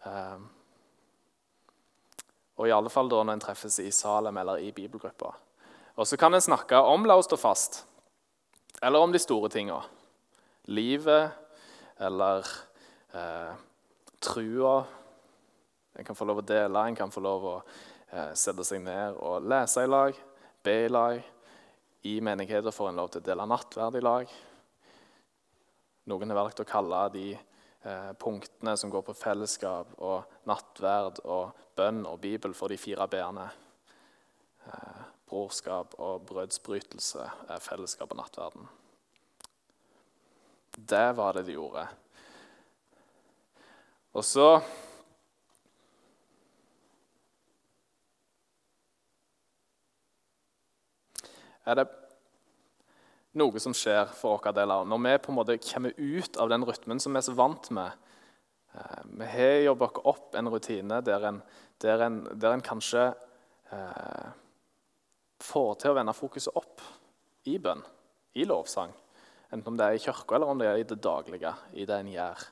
Eh, 0.04 0.38
og 2.58 2.66
i 2.66 2.74
alle 2.74 2.90
fall 2.90 3.08
da 3.08 3.22
når 3.22 3.38
en 3.38 3.44
treffes 3.46 3.78
i 3.78 3.90
Salem 3.94 4.36
eller 4.36 4.58
i 4.58 4.72
bibelgruppa. 4.72 5.30
Og 5.96 6.06
så 6.06 6.18
kan 6.18 6.34
en 6.34 6.42
snakke 6.42 6.78
om 6.78 7.06
la 7.06 7.14
oss 7.18 7.30
stå 7.30 7.38
fast, 7.38 7.84
eller 8.82 8.98
om 8.98 9.12
de 9.12 9.18
store 9.18 9.50
tinga. 9.50 9.78
Livet 10.66 11.30
eller 11.98 12.46
eh, 13.12 13.52
trua 14.20 14.76
en 15.98 16.04
kan 16.04 16.16
få 16.16 16.28
lov 16.28 16.38
å 16.38 16.46
dele, 16.46 16.78
en 16.78 16.94
kan 16.94 17.10
få 17.10 17.20
lov 17.24 17.44
å 17.50 17.54
eh, 17.58 18.30
sette 18.38 18.62
seg 18.66 18.84
ned 18.84 19.16
og 19.18 19.46
lese 19.50 19.82
i 19.82 19.90
lag, 19.90 20.20
be 20.62 20.76
i 20.84 20.92
lag. 20.92 21.18
I 22.06 22.20
menigheter 22.22 22.70
får 22.70 22.92
en 22.92 23.00
lov 23.00 23.10
til 23.10 23.24
å 23.24 23.26
dele 23.26 23.46
nattverd 23.50 23.98
i 23.98 24.02
lag. 24.06 24.34
Noen 26.08 26.30
har 26.30 26.38
valgt 26.38 26.62
å 26.62 26.68
kalle 26.68 27.02
de 27.16 27.24
eh, 27.34 28.12
punktene 28.22 28.76
som 28.78 28.94
går 28.94 29.02
på 29.08 29.16
fellesskap 29.18 29.90
og 29.98 30.38
nattverd 30.46 31.18
og 31.26 31.58
bønn 31.74 32.04
og 32.06 32.20
Bibel, 32.22 32.54
for 32.54 32.70
de 32.70 32.78
fire 32.78 33.10
b-ene. 33.10 33.50
Eh, 34.70 35.04
brorskap 35.28 35.98
og 35.98 36.22
brødsbrytelse 36.30 37.26
er 37.50 37.64
fellesskap 37.64 38.14
og 38.14 38.22
nattverden. 38.22 38.70
Det 40.78 41.08
var 41.18 41.34
det 41.34 41.48
de 41.50 41.58
gjorde. 41.58 41.88
Og 44.16 44.24
så 44.24 44.48
er 51.68 51.76
det 51.76 51.86
noe 53.38 53.60
som 53.62 53.74
skjer 53.76 54.08
for 54.16 54.40
vår 54.40 54.56
del. 54.56 54.72
Når 54.88 55.02
vi 55.04 55.14
på 55.22 55.32
en 55.32 55.38
måte 55.38 55.58
kommer 55.62 55.94
ut 55.96 56.38
av 56.40 56.50
den 56.52 56.64
rytmen 56.66 57.00
som 57.02 57.14
vi 57.14 57.20
er 57.20 57.26
så 57.28 57.36
vant 57.36 57.70
med 57.74 57.92
eh, 58.74 59.02
Vi 59.20 59.30
har 59.34 59.56
jobba 59.68 59.90
oss 59.90 60.04
opp 60.14 60.38
en 60.38 60.50
rutine 60.50 61.02
der 61.04 61.28
en, 61.28 61.42
der 61.82 62.06
en, 62.06 62.22
der 62.32 62.56
en 62.56 62.64
kanskje 62.64 63.10
eh, 63.74 64.30
får 65.44 65.74
til 65.82 65.92
å 65.92 65.98
vende 66.00 66.16
fokuset 66.16 66.56
opp 66.58 66.82
i 67.48 67.58
bønn, 67.62 67.84
i 68.36 68.48
lovsang. 68.48 68.90
Enten 69.52 69.72
om 69.72 69.76
det 69.78 69.86
er 69.86 69.96
i 69.96 70.02
kirka 70.02 70.36
eller 70.36 70.50
om 70.50 70.58
det 70.60 70.68
er 70.68 70.80
i 70.80 70.88
det 70.88 70.98
daglige, 71.04 71.52
i 71.72 71.86
det 71.88 72.00
en 72.00 72.10
gjør. 72.12 72.48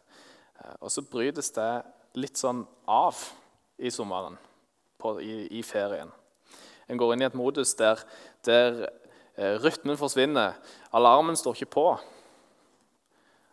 Eh, 0.61 0.77
og 0.81 0.93
så 0.93 1.05
brytes 1.05 1.53
det 1.57 1.71
litt 2.17 2.41
sånn 2.41 2.65
av 2.89 3.19
i 3.77 3.93
sommeren, 3.93 4.39
på, 5.01 5.19
i, 5.21 5.59
i 5.59 5.65
ferien. 5.67 6.13
En 6.87 7.01
går 7.01 7.15
inn 7.15 7.25
i 7.25 7.29
et 7.29 7.37
modus 7.37 7.75
der, 7.77 8.01
der 8.47 8.87
Eh, 9.37 9.59
rytmen 9.61 9.99
forsvinner. 10.01 10.55
Alarmen 10.97 11.37
står 11.37 11.59
ikke 11.59 11.75
på. 11.75 11.89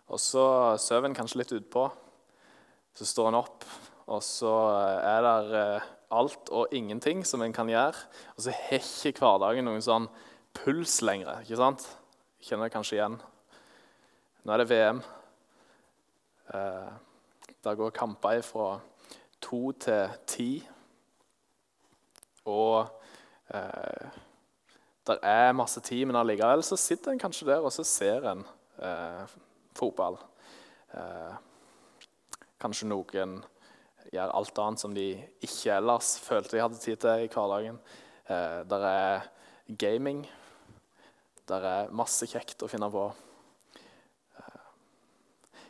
Og 0.08 0.20
så 0.20 0.46
sover 0.80 1.10
en 1.10 1.18
kanskje 1.18 1.42
litt 1.42 1.52
utpå. 1.58 1.90
Så 2.96 3.08
står 3.10 3.32
en 3.32 3.40
opp, 3.42 3.66
og 4.08 4.22
så 4.24 4.54
er 5.02 5.26
det 5.26 5.60
eh, 5.60 5.90
alt 6.14 6.52
og 6.56 6.72
ingenting 6.78 7.26
som 7.28 7.44
en 7.44 7.56
kan 7.56 7.68
gjøre. 7.68 8.00
Og 8.38 8.46
så 8.46 8.56
har 8.56 8.88
ikke 9.10 9.26
hverdagen 9.26 9.68
noen 9.68 9.84
sånn 9.84 10.08
puls 10.56 11.02
lenger. 11.04 11.42
ikke 11.44 11.60
sant? 11.60 11.84
Kjenner 12.40 12.70
det 12.70 12.76
kanskje 12.78 13.00
igjen. 13.02 13.20
Nå 14.44 14.56
er 14.56 14.64
det 14.64 14.70
VM. 14.72 15.04
Eh, 16.52 16.92
der 17.64 17.76
går 17.80 17.96
kamper 17.96 18.42
fra 18.42 18.80
to 19.42 19.72
til 19.72 20.10
ti. 20.28 20.50
Og 22.46 22.88
eh, 23.54 24.20
det 25.08 25.18
er 25.24 25.56
masse 25.56 25.82
tid, 25.84 26.06
men 26.06 26.16
allikevel 26.20 26.64
så 26.64 26.78
sitter 26.80 27.12
en 27.12 27.20
kanskje 27.20 27.48
der 27.48 27.64
og 27.64 27.72
så 27.76 27.84
ser 27.88 28.28
en 28.32 28.44
eh, 28.80 29.34
fotball. 29.76 30.20
Eh, 30.96 31.36
kanskje 32.60 32.88
noen 32.88 33.42
gjør 34.14 34.32
alt 34.38 34.60
annet 34.62 34.84
som 34.84 34.96
de 34.96 35.08
ikke 35.44 35.76
ellers 35.76 36.16
følte 36.22 36.58
de 36.58 36.64
hadde 36.64 36.80
tid 36.80 37.02
til 37.04 37.26
i 37.26 37.32
hverdagen. 37.32 37.80
Eh, 38.28 38.62
der 38.70 38.88
er 38.88 39.28
gaming. 39.80 40.24
Der 41.48 41.68
er 41.68 41.92
masse 41.92 42.28
kjekt 42.30 42.64
å 42.64 42.72
finne 42.72 42.92
på. 42.92 43.10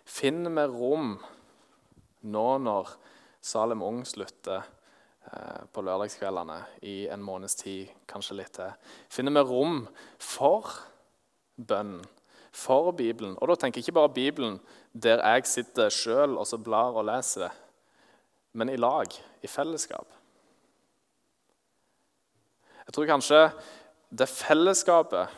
Eh, 0.03 0.09
Finn 0.09 0.43
vi 0.43 0.65
rom 0.67 1.17
nå 2.21 2.47
når 2.63 2.95
Salem 3.41 3.81
Ung 3.83 4.03
slutter 4.05 4.63
Eh, 5.23 5.61
på 5.71 5.81
lørdagskveldene 5.81 6.57
i 6.83 7.07
en 7.07 7.21
måneds 7.23 7.55
tid, 7.55 7.91
kanskje 8.11 8.35
litt 8.35 8.51
til. 8.57 8.73
Finner 9.09 9.31
vi 9.37 9.43
rom 9.47 9.77
for 10.19 10.67
bønn, 11.55 12.01
for 12.51 12.91
Bibelen. 12.91 13.37
Og 13.39 13.47
da 13.47 13.55
tenker 13.55 13.79
jeg 13.79 13.87
ikke 13.87 13.99
bare 14.01 14.11
Bibelen 14.13 14.57
der 14.91 15.23
jeg 15.23 15.47
sitter 15.47 15.89
sjøl 15.89 16.35
og 16.37 16.45
så 16.45 16.59
blar 16.59 16.99
og 16.99 17.07
leser, 17.07 17.55
men 18.53 18.69
i 18.69 18.75
lag, 18.75 19.15
i 19.41 19.47
fellesskap. 19.47 20.11
Jeg 22.83 22.93
tror 22.93 23.09
kanskje 23.09 23.41
det 24.11 24.27
fellesskapet 24.29 25.31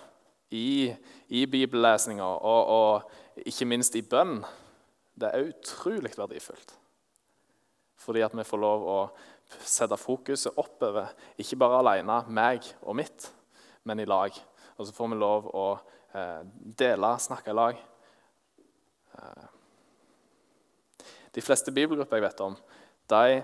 i, 0.49 0.91
i 1.29 1.45
bibellesninga 1.45 2.25
og, 2.25 2.73
og 2.79 3.24
ikke 3.43 3.67
minst 3.67 3.95
i 3.99 4.03
bønn, 4.05 4.39
det 5.15 5.31
er 5.31 5.49
utrolig 5.49 6.11
verdifullt. 6.17 6.75
Fordi 7.99 8.21
at 8.25 8.35
vi 8.35 8.45
får 8.45 8.61
lov 8.61 8.85
å 8.85 8.99
sette 9.65 9.97
fokuset 9.99 10.57
oppover, 10.61 11.11
ikke 11.41 11.57
bare 11.59 11.81
alene, 11.81 12.19
meg 12.27 12.67
og 12.83 12.97
mitt, 12.99 13.29
men 13.83 14.01
i 14.01 14.07
lag. 14.09 14.35
Og 14.75 14.87
så 14.87 14.95
får 14.95 15.11
vi 15.11 15.19
lov 15.19 15.49
å 15.55 15.65
eh, 16.15 16.41
dele, 16.79 17.11
snakke 17.21 17.53
i 17.53 17.57
lag. 17.57 17.81
Eh. 19.19 19.45
De 21.35 21.43
fleste 21.43 21.73
bibelgrupper 21.75 22.19
jeg 22.19 22.27
vet 22.27 22.45
om, 22.45 22.55
de 23.11 23.41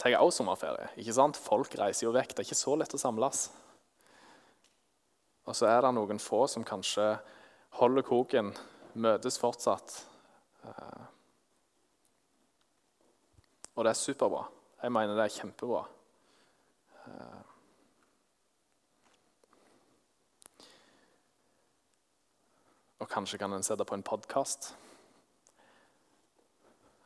tar 0.00 0.16
også 0.18 0.42
sommerferie. 0.42 0.90
ikke 0.98 1.14
sant? 1.14 1.38
Folk 1.38 1.76
reiser 1.78 2.08
jo 2.08 2.14
vekk. 2.14 2.34
Det 2.34 2.42
er 2.42 2.48
ikke 2.48 2.58
så 2.64 2.74
lett 2.78 2.96
å 2.96 3.00
samles. 3.00 3.46
Og 5.44 5.56
så 5.56 5.68
er 5.68 5.84
det 5.84 5.92
noen 5.94 6.20
få 6.22 6.46
som 6.50 6.64
kanskje 6.66 7.12
holder 7.78 8.06
koken, 8.06 8.52
møtes 8.94 9.38
fortsatt. 9.40 9.96
Eh. 10.62 11.06
Og 13.74 13.82
det 13.84 13.90
er 13.90 13.98
superbra. 13.98 14.44
Jeg 14.84 14.94
mener 14.94 15.18
det 15.18 15.24
er 15.26 15.34
kjempebra. 15.34 15.82
Eh. 17.04 17.42
Og 23.02 23.10
kanskje 23.10 23.40
kan 23.42 23.52
en 23.52 23.66
sette 23.66 23.84
på 23.84 23.98
en 23.98 24.06
podkast 24.06 24.72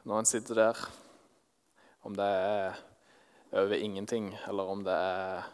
når 0.09 0.23
en 0.23 0.29
sitter 0.29 0.57
der. 0.57 0.83
Om 2.07 2.15
det 2.17 2.25
er 2.25 2.79
over 3.59 3.77
ingenting, 3.77 4.31
eller 4.49 4.71
om 4.71 4.85
det 4.85 4.95
er 4.95 5.49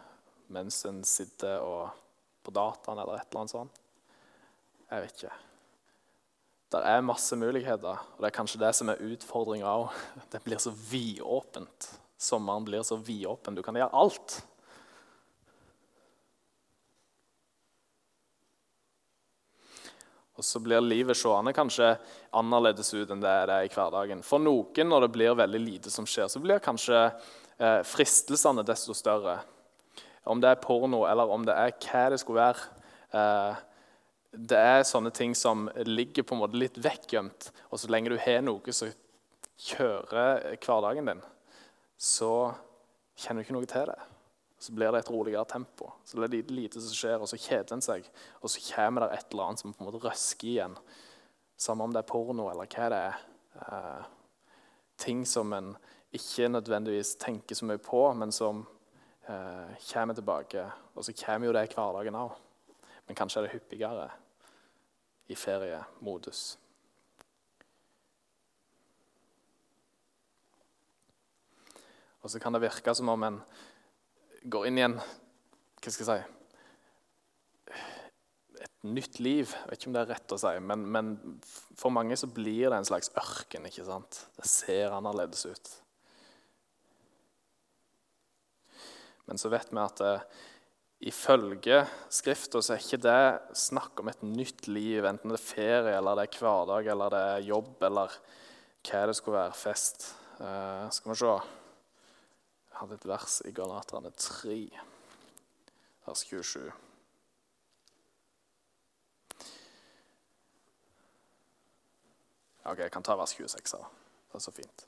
mens 0.54 0.85
en 0.87 1.00
sitter 1.06 1.62
på 2.44 2.52
dataen 2.54 3.00
eller 3.00 3.18
et 3.18 3.30
eller 3.30 3.40
annet 3.40 3.54
sånt. 3.54 3.83
Jeg 4.94 5.02
vet 5.02 5.16
ikke. 5.18 5.36
Det 6.74 6.80
er 6.86 7.06
masse 7.06 7.36
muligheter, 7.38 7.98
og 8.14 8.20
det 8.22 8.28
er 8.28 8.34
kanskje 8.34 8.60
det 8.62 8.70
som 8.78 8.90
er 8.92 9.00
utfordringa 9.02 9.70
òg. 9.82 9.94
Det 10.30 10.42
blir 10.44 10.60
så 10.62 10.70
vidåpent. 10.70 11.88
Sommeren 12.18 12.66
blir 12.66 12.84
så 12.86 12.98
vidåpen. 13.02 13.56
Du 13.58 13.62
kan 13.66 13.74
gjøre 13.74 13.90
alt. 13.90 14.36
Og 20.34 20.46
så 20.46 20.62
blir 20.62 20.82
livet 20.82 21.18
seende 21.18 21.54
kanskje 21.54 21.92
annerledes 22.34 22.90
ut 22.94 23.10
enn 23.10 23.22
det 23.22 23.34
er 23.42 23.52
i 23.66 23.70
hverdagen. 23.74 24.22
For 24.26 24.42
noen, 24.42 24.90
når 24.90 25.06
det 25.06 25.12
blir 25.14 25.36
veldig 25.38 25.62
lite 25.62 25.94
som 25.94 26.06
skjer, 26.06 26.30
så 26.30 26.42
blir 26.42 26.62
kanskje 26.62 27.02
eh, 27.02 27.82
fristelsene 27.86 28.66
desto 28.66 28.94
større. 28.94 29.40
Om 30.26 30.42
det 30.42 30.54
er 30.54 30.62
porno, 30.62 31.04
eller 31.06 31.30
om 31.30 31.46
det 31.46 31.54
er 31.54 31.74
hva 31.82 32.08
det 32.14 32.22
skulle 32.22 32.46
være. 32.46 32.82
Eh, 33.14 33.62
det 34.34 34.58
er 34.58 34.86
sånne 34.86 35.12
ting 35.14 35.34
som 35.38 35.68
ligger 35.86 36.26
på 36.26 36.34
en 36.34 36.42
måte 36.42 36.58
litt 36.58 36.78
vekkgjemt. 36.82 37.50
Og 37.70 37.80
så 37.80 37.90
lenge 37.92 38.12
du 38.12 38.18
har 38.20 38.42
noe 38.44 38.74
som 38.74 38.90
kjører 39.60 40.58
hverdagen 40.58 41.10
din, 41.10 41.22
så 42.00 42.50
kjenner 43.16 43.42
du 43.42 43.46
ikke 43.46 43.56
noe 43.56 43.70
til 43.70 43.86
det. 43.90 44.00
Så 44.58 44.72
blir 44.72 44.92
det 44.94 45.02
et 45.02 45.10
roligere 45.12 45.44
tempo. 45.48 45.90
Så 46.04 46.18
det 46.18 46.40
er 46.40 46.52
lite 46.54 46.80
som 46.80 46.96
skjer, 46.96 47.20
og 47.20 47.28
så 47.28 47.38
kjeder 47.38 47.76
en 47.76 47.84
seg. 47.84 48.06
Og 48.40 48.50
så 48.50 48.62
kommer 48.70 49.04
det 49.04 49.18
et 49.18 49.34
eller 49.34 49.50
annet 49.50 49.62
som 49.62 49.74
på 49.74 49.84
en 49.84 49.90
måte 49.90 50.02
røsker 50.02 50.50
igjen. 50.54 50.76
Samme 51.60 51.84
om 51.84 51.92
det 51.94 52.00
er 52.00 52.08
porno 52.08 52.48
eller 52.50 52.70
hva 52.70 52.88
det 52.90 53.00
er. 53.10 53.18
Eh, 53.64 54.06
ting 55.04 55.22
som 55.28 55.52
en 55.54 55.74
ikke 56.14 56.48
nødvendigvis 56.48 57.16
tenker 57.20 57.58
så 57.58 57.66
mye 57.68 57.82
på, 57.82 58.00
men 58.16 58.32
som 58.32 58.64
eh, 59.28 59.76
kommer 59.90 60.16
tilbake. 60.16 60.64
Og 60.94 61.06
så 61.06 61.14
kommer 61.18 61.50
jo 61.50 61.54
det 61.54 61.68
hverdagen 61.74 62.18
òg. 62.18 62.34
Men 63.04 63.18
kanskje 63.18 63.42
er 63.42 63.46
det 63.46 63.56
hyppigere 63.58 64.08
i 65.28 65.37
feriemodus. 65.38 66.58
Og 72.24 72.32
så 72.32 72.40
kan 72.40 72.56
det 72.56 72.64
virke 72.64 72.94
som 72.96 73.10
om 73.12 73.26
en 73.26 73.42
går 74.48 74.70
inn 74.70 74.80
i 74.80 74.87
en 74.87 74.96
hva 74.96 75.92
skal 75.92 76.08
jeg 76.08 76.24
si, 76.24 76.30
et 78.64 78.87
nytt 78.88 79.18
liv. 79.20 79.50
Jeg 79.52 79.68
vet 79.68 79.76
ikke 79.76 79.90
om 79.90 79.96
det 79.96 80.02
er 80.06 80.12
rett 80.14 80.32
å 80.32 80.38
si, 80.40 80.52
men, 80.64 80.87
men 80.88 81.10
for 81.44 81.92
mange 81.92 82.16
så 82.16 82.30
blir 82.32 82.70
det 82.70 82.78
en 82.78 82.88
slags 82.88 83.12
ørken. 83.20 83.68
ikke 83.68 83.84
sant? 83.84 84.22
Det 84.38 84.48
ser 84.48 84.96
annerledes 84.96 85.44
ut. 85.44 85.74
Men 89.28 89.40
så 89.40 89.52
vet 89.52 89.68
vi 89.72 89.80
at 89.80 90.00
uh, 90.04 90.24
ifølge 91.04 91.82
Skrifta 92.12 92.60
så 92.62 92.74
er 92.74 92.82
ikke 92.82 93.02
det 93.04 93.56
snakk 93.58 94.00
om 94.00 94.08
et 94.08 94.22
nytt 94.24 94.68
liv, 94.70 95.04
enten 95.04 95.32
det 95.32 95.38
er 95.38 95.44
ferie, 95.44 95.96
eller 95.98 96.16
det 96.18 96.28
er 96.28 96.38
hverdag, 96.40 96.88
eller 96.94 97.12
det 97.12 97.22
er 97.32 97.48
jobb, 97.48 97.74
eller 97.88 98.14
hva 98.84 99.02
det 99.08 99.16
skulle 99.18 99.40
være. 99.40 99.56
Fest. 99.58 100.08
Uh, 100.38 100.90
skal 100.90 101.12
vi 101.12 101.18
se 101.20 101.34
Jeg 101.34 102.80
hadde 102.80 102.96
et 102.98 103.06
vers 103.06 103.36
i 103.46 103.52
Galaterne 103.54 104.10
3, 104.10 104.56
vers 106.06 106.24
27. 106.26 106.72
Ok, 112.64 112.78
Jeg 112.78 112.90
kan 112.90 113.04
ta 113.04 113.14
vers 113.16 113.36
26. 113.36 113.78
Det 114.32 114.40
er 114.40 114.42
så 114.42 114.50
fint. 114.50 114.86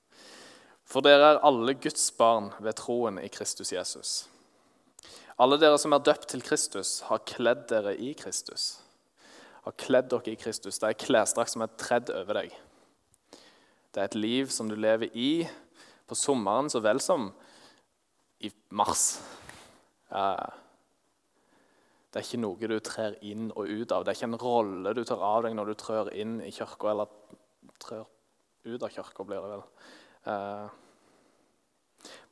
For 0.87 1.05
dere 1.05 1.35
er 1.35 1.45
alle 1.45 1.75
Guds 1.75 2.11
barn 2.11 2.51
ved 2.59 2.79
troen 2.79 3.19
i 3.19 3.29
Kristus 3.29 3.73
Jesus. 3.73 4.27
Alle 5.37 5.59
dere 5.61 5.77
som 5.77 5.93
er 5.93 6.01
døpt 6.01 6.31
til 6.33 6.41
Kristus, 6.41 7.03
har 7.11 7.21
kledd 7.29 7.67
dere 7.69 7.93
i 8.01 8.15
Kristus. 8.17 8.79
Har 9.67 9.75
kledd 9.77 10.09
dere 10.09 10.33
i 10.33 10.39
Kristus. 10.41 10.79
Det 10.81 10.89
er 10.89 10.97
klesdrakt 10.97 11.53
som 11.53 11.61
er 11.65 11.75
tredd 11.77 12.09
over 12.15 12.41
deg. 12.41 12.55
Det 13.93 14.01
er 14.01 14.09
et 14.09 14.17
liv 14.17 14.49
som 14.53 14.69
du 14.71 14.77
lever 14.81 15.13
i 15.13 15.47
på 16.09 16.17
sommeren 16.17 16.71
så 16.73 16.81
vel 16.81 17.01
som 17.05 17.29
i 18.41 18.51
mars. 18.77 19.21
Det 20.09 20.17
er 22.23 22.25
ikke 22.25 22.41
noe 22.41 22.73
du 22.73 22.81
trer 22.81 23.21
inn 23.27 23.51
og 23.53 23.69
ut 23.69 23.93
av. 23.93 24.07
Det 24.07 24.15
er 24.15 24.17
ikke 24.17 24.31
en 24.31 24.41
rolle 24.41 24.95
du 24.97 25.05
tar 25.05 25.21
av 25.21 25.45
deg 25.45 25.53
når 25.59 25.67
du 25.69 25.75
trør 25.83 26.09
inn 26.17 26.41
i 26.41 26.55
kirka, 26.55 26.91
eller 26.95 27.13
trør 27.83 28.07
ut 28.65 28.83
av 28.83 28.89
kirka, 28.89 29.25
blir 29.27 29.41
det 29.45 29.51
vel. 29.53 29.65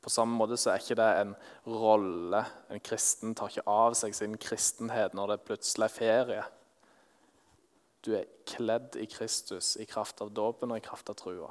På 0.05 0.11
samme 0.13 0.37
måte 0.37 0.53
så 0.61 0.69
er 0.69 0.83
ikke 0.83 0.99
det 0.99 1.05
en 1.17 1.31
rolle. 1.65 2.43
En 2.69 2.81
kristen 2.85 3.31
tar 3.33 3.49
ikke 3.49 3.65
av 3.65 3.95
seg 3.97 4.13
sin 4.13 4.35
kristenhet 4.37 5.15
når 5.17 5.31
det 5.31 5.37
plutselig 5.47 5.87
er 5.87 5.93
ferie. 5.95 6.43
Du 8.05 8.11
er 8.13 8.27
kledd 8.45 8.93
i 9.01 9.07
Kristus 9.09 9.71
i 9.81 9.87
kraft 9.89 10.21
av 10.21 10.29
dåpen 10.29 10.69
og 10.69 10.77
i 10.77 10.83
kraft 10.85 11.09
av 11.09 11.17
trua. 11.17 11.49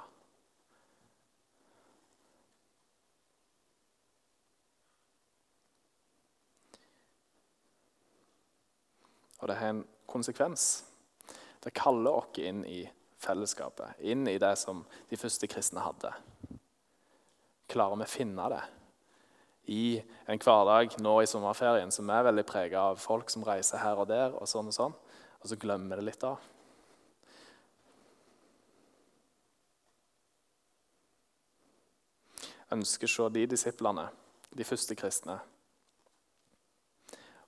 Og 9.40 9.50
det 9.50 9.56
har 9.58 9.72
en 9.72 9.82
konsekvens. 10.06 10.84
Det 11.58 11.74
kaller 11.74 12.20
oss 12.20 12.38
inn 12.38 12.62
i 12.70 12.84
fellesskapet, 13.18 13.98
inn 13.98 14.28
i 14.30 14.38
det 14.38 14.54
som 14.62 14.86
de 15.10 15.18
første 15.18 15.50
kristne 15.50 15.82
hadde. 15.82 16.14
Klarer 17.74 17.98
vi 17.98 18.06
å 18.06 18.14
finne 18.14 18.48
det 18.54 18.62
i 19.74 19.84
en 20.28 20.38
hverdag 20.38 20.94
nå 21.02 21.14
i 21.22 21.28
sommerferien 21.28 21.90
som 21.94 22.10
er 22.12 22.26
veldig 22.26 22.44
prega 22.46 22.82
av 22.92 23.00
folk 23.00 23.32
som 23.32 23.46
reiser 23.46 23.80
her 23.80 23.98
og 23.98 24.10
der, 24.10 24.34
og 24.36 24.46
sånn 24.46 24.68
og 24.70 24.76
sånn, 24.76 24.98
og 25.40 25.48
så 25.50 25.56
glemmer 25.58 25.96
vi 25.96 26.04
det 26.04 26.10
litt 26.12 26.26
av? 26.28 26.42
ønsker 32.74 33.08
å 33.08 33.14
se 33.14 33.28
de 33.34 33.46
disiplene, 33.54 34.08
de 34.54 34.66
første 34.66 34.96
kristne. 34.98 35.38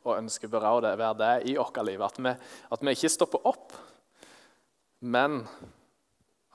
Og 0.06 0.16
ønsker 0.16 0.50
også 0.50 0.94
være 0.94 1.14
det 1.18 1.32
i 1.50 1.56
vårt 1.58 1.80
liv. 1.86 2.02
At 2.02 2.18
vi, 2.22 2.34
at 2.70 2.82
vi 2.82 2.94
ikke 2.94 3.10
stopper 3.10 3.48
opp, 3.48 3.74
men 5.00 5.42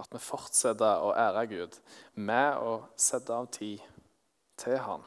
at 0.01 0.11
vi 0.13 0.21
fortsetter 0.21 1.03
å 1.05 1.13
ære 1.13 1.45
Gud 1.51 1.77
med 2.17 2.57
å 2.57 2.77
sette 2.99 3.35
av 3.35 3.49
tid 3.53 3.83
til 4.61 4.79
Han. 4.81 5.05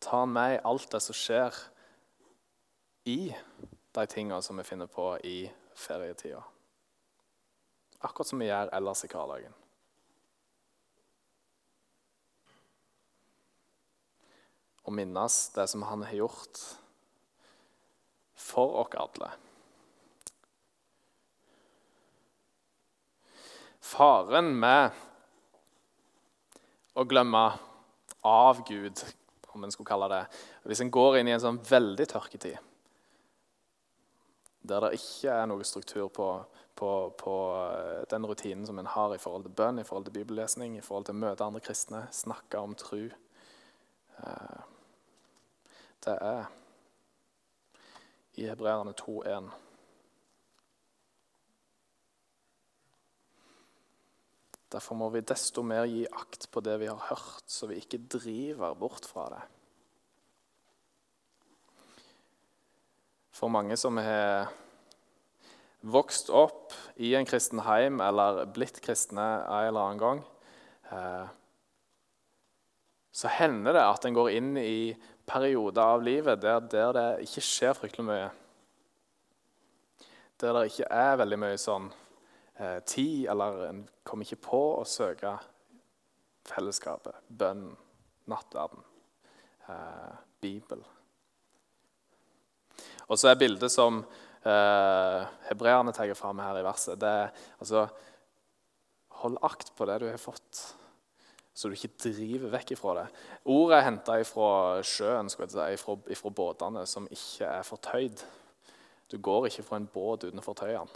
Ta 0.00 0.24
med 0.28 0.60
alt 0.68 0.90
det 0.92 1.00
som 1.02 1.16
skjer 1.16 1.56
i 3.08 3.32
de 3.96 4.04
tingene 4.10 4.42
som 4.44 4.58
vi 4.58 4.66
finner 4.66 4.90
på 4.90 5.14
i 5.24 5.38
ferietida. 5.74 6.42
Akkurat 8.04 8.28
som 8.28 8.42
vi 8.42 8.50
gjør 8.50 8.70
ellers 8.76 9.04
i 9.06 9.10
hverdagen. 9.10 9.54
Og 14.86 14.94
minnes 14.94 15.38
det 15.56 15.66
som 15.72 15.82
han 15.88 16.04
har 16.06 16.14
gjort 16.20 16.60
for 18.38 18.84
oss 18.84 18.94
alle. 19.00 19.32
Faren 23.86 24.50
med 24.58 24.90
å 26.96 27.04
glemme 27.06 27.44
av 28.26 28.62
Gud 28.66 29.02
om 29.54 29.64
en 29.64 29.72
skulle 29.72 29.88
kalle 29.88 30.08
det. 30.10 30.22
Hvis 30.66 30.82
en 30.82 30.90
går 30.90 31.20
inn 31.20 31.30
i 31.30 31.34
en 31.36 31.42
sånn 31.42 31.60
veldig 31.62 32.06
tørketid, 32.10 32.56
der 34.66 34.82
det 34.82 34.96
ikke 34.98 35.30
er 35.30 35.46
noe 35.46 35.64
struktur 35.64 36.08
på, 36.10 36.28
på, 36.74 36.90
på 37.20 37.34
eh, 37.62 38.02
den 38.10 38.26
rutinen 38.26 38.66
som 38.66 38.80
en 38.82 38.90
har 38.90 39.14
i 39.14 39.20
forhold 39.22 39.46
til 39.46 39.54
bønn, 39.54 39.78
i 39.78 39.86
forhold 39.86 40.08
til 40.08 40.16
bibellesning, 40.16 40.74
i 40.76 40.82
forhold 40.84 41.06
til 41.06 41.14
å 41.14 41.22
møte 41.22 41.46
andre 41.46 41.62
kristne, 41.62 42.02
snakke 42.10 42.58
om 42.58 42.74
tru 42.78 43.04
eh, 43.06 44.58
Det 46.02 46.16
er 46.16 46.50
i 48.36 48.50
Hebreerne 48.50 48.92
2,1. 48.98 49.54
Derfor 54.72 54.98
må 54.98 55.08
vi 55.14 55.22
desto 55.22 55.62
mer 55.62 55.86
gi 55.86 56.02
akt 56.10 56.48
på 56.50 56.62
det 56.64 56.74
vi 56.82 56.88
har 56.90 57.02
hørt, 57.10 57.44
så 57.46 57.68
vi 57.70 57.78
ikke 57.78 58.02
driver 58.10 58.74
bort 58.78 59.06
fra 59.06 59.28
det. 59.30 59.42
For 63.36 63.52
mange 63.52 63.76
som 63.78 63.98
har 64.00 64.48
vokst 65.86 66.32
opp 66.34 66.72
i 66.96 67.12
en 67.14 67.28
kristen 67.28 67.60
heim 67.66 68.00
eller 68.02 68.46
blitt 68.50 68.80
kristne 68.82 69.26
en 69.44 69.68
eller 69.68 69.82
annen 69.82 70.00
gang, 70.00 70.22
eh, 70.90 71.26
så 73.16 73.30
hender 73.32 73.76
det 73.76 73.84
at 73.84 74.08
en 74.08 74.16
går 74.16 74.32
inn 74.34 74.56
i 74.60 74.96
perioder 75.28 75.94
av 75.94 76.02
livet 76.04 76.42
der, 76.42 76.64
der, 76.72 76.90
det 76.96 77.28
ikke 77.28 77.44
skjer 77.44 77.76
fryktelig 77.76 78.08
mye. 78.08 78.26
Der 80.40 80.52
det 80.56 80.66
ikke 80.72 80.90
er 80.92 81.22
veldig 81.22 81.38
mye 81.44 81.60
sånn 81.60 81.86
eh, 82.58 82.78
tid, 82.88 83.26
eller 83.30 83.64
en 83.68 83.82
kommer 84.06 84.26
ikke 84.26 84.44
på 84.48 84.62
å 84.80 84.84
søke 84.88 85.34
fellesskapet, 86.46 87.18
bønn, 87.28 87.68
nattverden, 88.30 88.84
eh, 89.68 90.14
Bibel. 90.40 90.82
Og 93.06 93.18
så 93.18 93.30
er 93.30 93.40
bildet 93.40 93.72
som 93.72 94.00
eh, 94.00 95.20
hebreerne 95.48 95.94
tar 95.94 96.12
fram 96.18 96.42
her 96.42 96.60
i 96.60 96.66
verset, 96.66 96.98
det 97.00 97.14
er 97.22 97.46
altså 97.60 97.88
Hold 99.16 99.38
akt 99.48 99.70
på 99.72 99.86
det 99.88 99.94
du 100.02 100.10
har 100.10 100.18
fått, 100.20 100.58
så 101.56 101.70
du 101.72 101.72
ikke 101.72 102.10
driver 102.10 102.50
vekk 102.52 102.74
ifra 102.74 102.92
det. 102.98 103.04
Ordet 103.48 103.78
er 103.78 103.86
henta 103.86 104.16
fra 104.28 104.50
sjøen, 104.84 105.30
skal 105.32 105.46
jeg 105.46 105.54
si, 105.54 105.78
ifra, 105.78 105.94
ifra 106.12 106.32
båtene 106.36 106.82
som 106.84 107.06
ikke 107.08 107.48
er 107.48 107.64
fortøyd. 107.64 108.20
Du 109.08 109.16
går 109.16 109.48
ikke 109.48 109.64
fra 109.64 109.80
en 109.80 109.88
båt 109.88 110.26
uten 110.28 110.42
å 110.42 110.44
fortøye 110.44 110.76
den. 110.76 110.92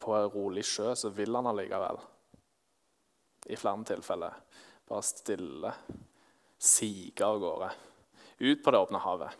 På 0.00 0.14
en 0.16 0.30
rolig 0.32 0.64
sjø 0.64 0.94
så 0.96 1.10
vil 1.12 1.36
han 1.36 1.48
allikevel, 1.50 2.00
i 3.50 3.56
flere 3.58 3.84
tilfeller, 3.88 4.36
bare 4.88 5.04
stille 5.06 5.74
sige 6.60 7.24
av 7.24 7.38
gårde. 7.40 7.70
Ut 8.40 8.64
på 8.64 8.72
det 8.72 8.80
åpne 8.80 9.00
havet. 9.00 9.36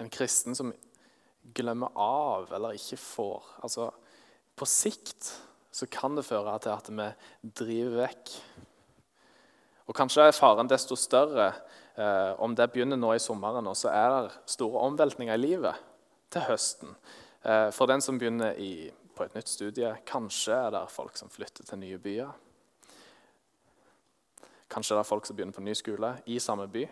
En 0.00 0.10
kristen 0.10 0.56
som 0.56 0.72
glemmer 1.54 1.92
av 1.98 2.50
eller 2.54 2.78
ikke 2.78 2.98
får. 3.00 3.46
Altså, 3.66 3.90
på 4.56 4.68
sikt 4.68 5.32
så 5.70 5.86
kan 5.90 6.16
det 6.18 6.26
føre 6.26 6.56
til 6.62 6.74
at 6.74 6.90
vi 6.90 7.08
driver 7.62 8.04
vekk. 8.04 8.32
Og 9.90 9.96
Kanskje 9.96 10.28
er 10.28 10.36
faren 10.36 10.70
desto 10.70 10.98
større 10.98 11.50
eh, 11.98 12.32
om 12.42 12.54
det 12.54 12.70
begynner 12.70 12.98
nå 12.98 13.14
i 13.14 13.22
sommeren, 13.22 13.66
og 13.66 13.78
så 13.78 13.90
er 13.90 14.10
det 14.14 14.38
store 14.50 14.84
omveltninger 14.86 15.34
i 15.34 15.42
livet 15.42 15.78
til 16.30 16.46
høsten. 16.46 16.94
Eh, 17.44 17.68
for 17.72 17.90
den 17.90 18.00
som 18.04 18.18
begynner 18.18 18.58
i, 18.58 18.90
på 19.16 19.24
et 19.24 19.36
nytt 19.36 19.48
studie, 19.48 19.92
kanskje 20.06 20.56
er 20.56 20.74
det 20.74 20.86
folk 20.92 21.16
som 21.16 21.32
flytter 21.32 21.64
til 21.68 21.80
nye 21.80 21.98
byer. 22.00 22.32
Kanskje 24.70 24.96
det 24.96 25.04
er 25.04 25.08
folk 25.08 25.26
som 25.26 25.36
begynner 25.36 25.56
på 25.56 25.64
ny 25.64 25.74
skole 25.74 26.16
i 26.30 26.38
samme 26.42 26.68
by 26.70 26.86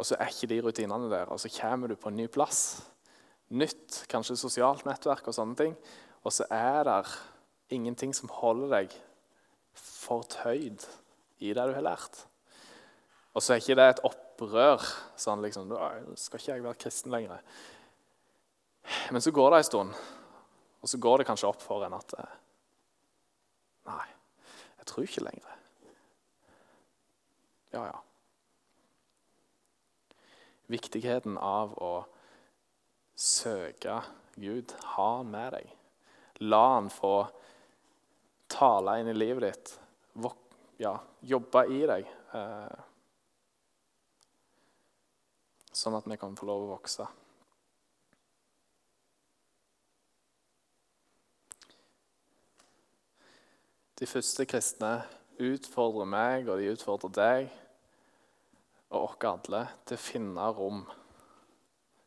og 0.00 0.06
så 0.08 0.16
er 0.16 0.30
ikke 0.32 0.48
de 0.48 0.62
rutinene 0.64 1.10
der. 1.12 1.28
Og 1.28 1.40
så 1.42 1.50
kommer 1.52 1.90
du 1.90 1.96
på 2.00 2.08
en 2.08 2.16
ny 2.16 2.24
plass. 2.32 2.80
Nytt, 3.52 4.06
kanskje 4.08 4.38
sosialt 4.40 4.86
nettverk 4.88 5.26
og 5.28 5.36
sånne 5.36 5.58
ting. 5.58 5.74
Og 6.24 6.32
så 6.32 6.46
er 6.48 6.86
det 6.88 7.02
ingenting 7.76 8.14
som 8.16 8.32
holder 8.32 8.72
deg 8.78 8.94
fortøyd 9.76 10.86
i 11.44 11.52
det 11.52 11.66
du 11.68 11.74
har 11.76 11.84
lært. 11.84 12.22
Og 13.36 13.44
så 13.44 13.52
er 13.52 13.60
ikke 13.60 13.76
det 13.76 13.88
et 13.90 14.02
opprør. 14.08 14.88
sånn 15.20 15.44
liksom, 15.44 15.76
skal 16.16 16.40
ikke 16.40 16.52
jeg 16.54 16.64
være 16.64 16.80
kristen 16.80 17.12
lenger. 17.12 17.44
Men 19.10 19.22
så 19.22 19.30
går 19.34 19.50
det 19.50 19.62
en 19.62 19.70
stund, 19.70 19.96
og 20.80 20.88
så 20.88 20.98
går 20.98 21.20
det 21.20 21.28
kanskje 21.30 21.48
opp 21.50 21.62
for 21.62 21.86
en 21.86 21.96
at 21.98 22.14
eh, 22.18 22.36
Nei, 23.90 24.06
jeg 24.78 24.86
tror 24.86 25.06
ikke 25.06 25.24
lenger. 25.24 25.56
Ja, 27.74 27.88
ja 27.88 27.98
viktigheten 30.70 31.38
av 31.38 31.74
å 31.82 31.94
søke 33.18 34.00
Gud. 34.40 34.72
Ha 34.94 35.08
han 35.18 35.30
med 35.32 35.56
deg. 35.56 35.72
La 36.46 36.62
han 36.76 36.90
få 36.92 37.14
tale 38.50 39.00
inn 39.00 39.10
i 39.10 39.16
livet 39.16 39.46
ditt, 39.46 39.74
ja, 40.80 40.94
jobbe 41.20 41.64
i 41.68 41.80
deg. 41.90 42.06
Eh, 42.34 42.78
sånn 45.76 45.98
at 45.98 46.08
vi 46.08 46.16
kan 46.18 46.38
få 46.38 46.48
lov 46.48 46.64
å 46.64 46.70
vokse. 46.72 47.06
De 54.00 54.08
første 54.08 54.46
kristne 54.48 54.94
utfordrer 55.36 56.08
meg, 56.08 56.46
og 56.48 56.56
de 56.56 56.70
utfordrer 56.72 57.12
deg 57.12 57.50
og 58.90 59.04
oss 59.04 59.26
alle 59.28 59.60
til 59.86 59.98
å 59.98 60.02
finne 60.02 60.46
rom, 60.56 60.80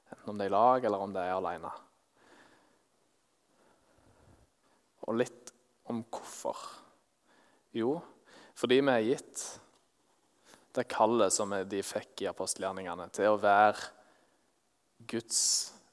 enten 0.09 0.31
om 0.33 0.39
det 0.39 0.47
er 0.47 0.51
i 0.51 0.55
lag 0.55 0.87
eller 0.87 1.03
om 1.05 1.13
det 1.13 1.21
er 1.21 1.35
alene. 1.37 1.69
Og 5.05 5.19
litt 5.21 5.53
om 5.91 6.01
hvorfor. 6.09 6.57
Jo, 7.77 7.95
fordi 8.57 8.81
vi 8.81 8.93
er 8.93 9.07
gitt 9.11 9.45
det 10.73 10.89
kallet 10.89 11.33
som 11.33 11.53
de 11.69 11.85
fikk 11.85 12.25
i 12.25 12.29
apostelgjerningene, 12.31 13.07
til 13.13 13.35
å 13.35 13.39
være 13.41 13.91
Guds 15.13 15.41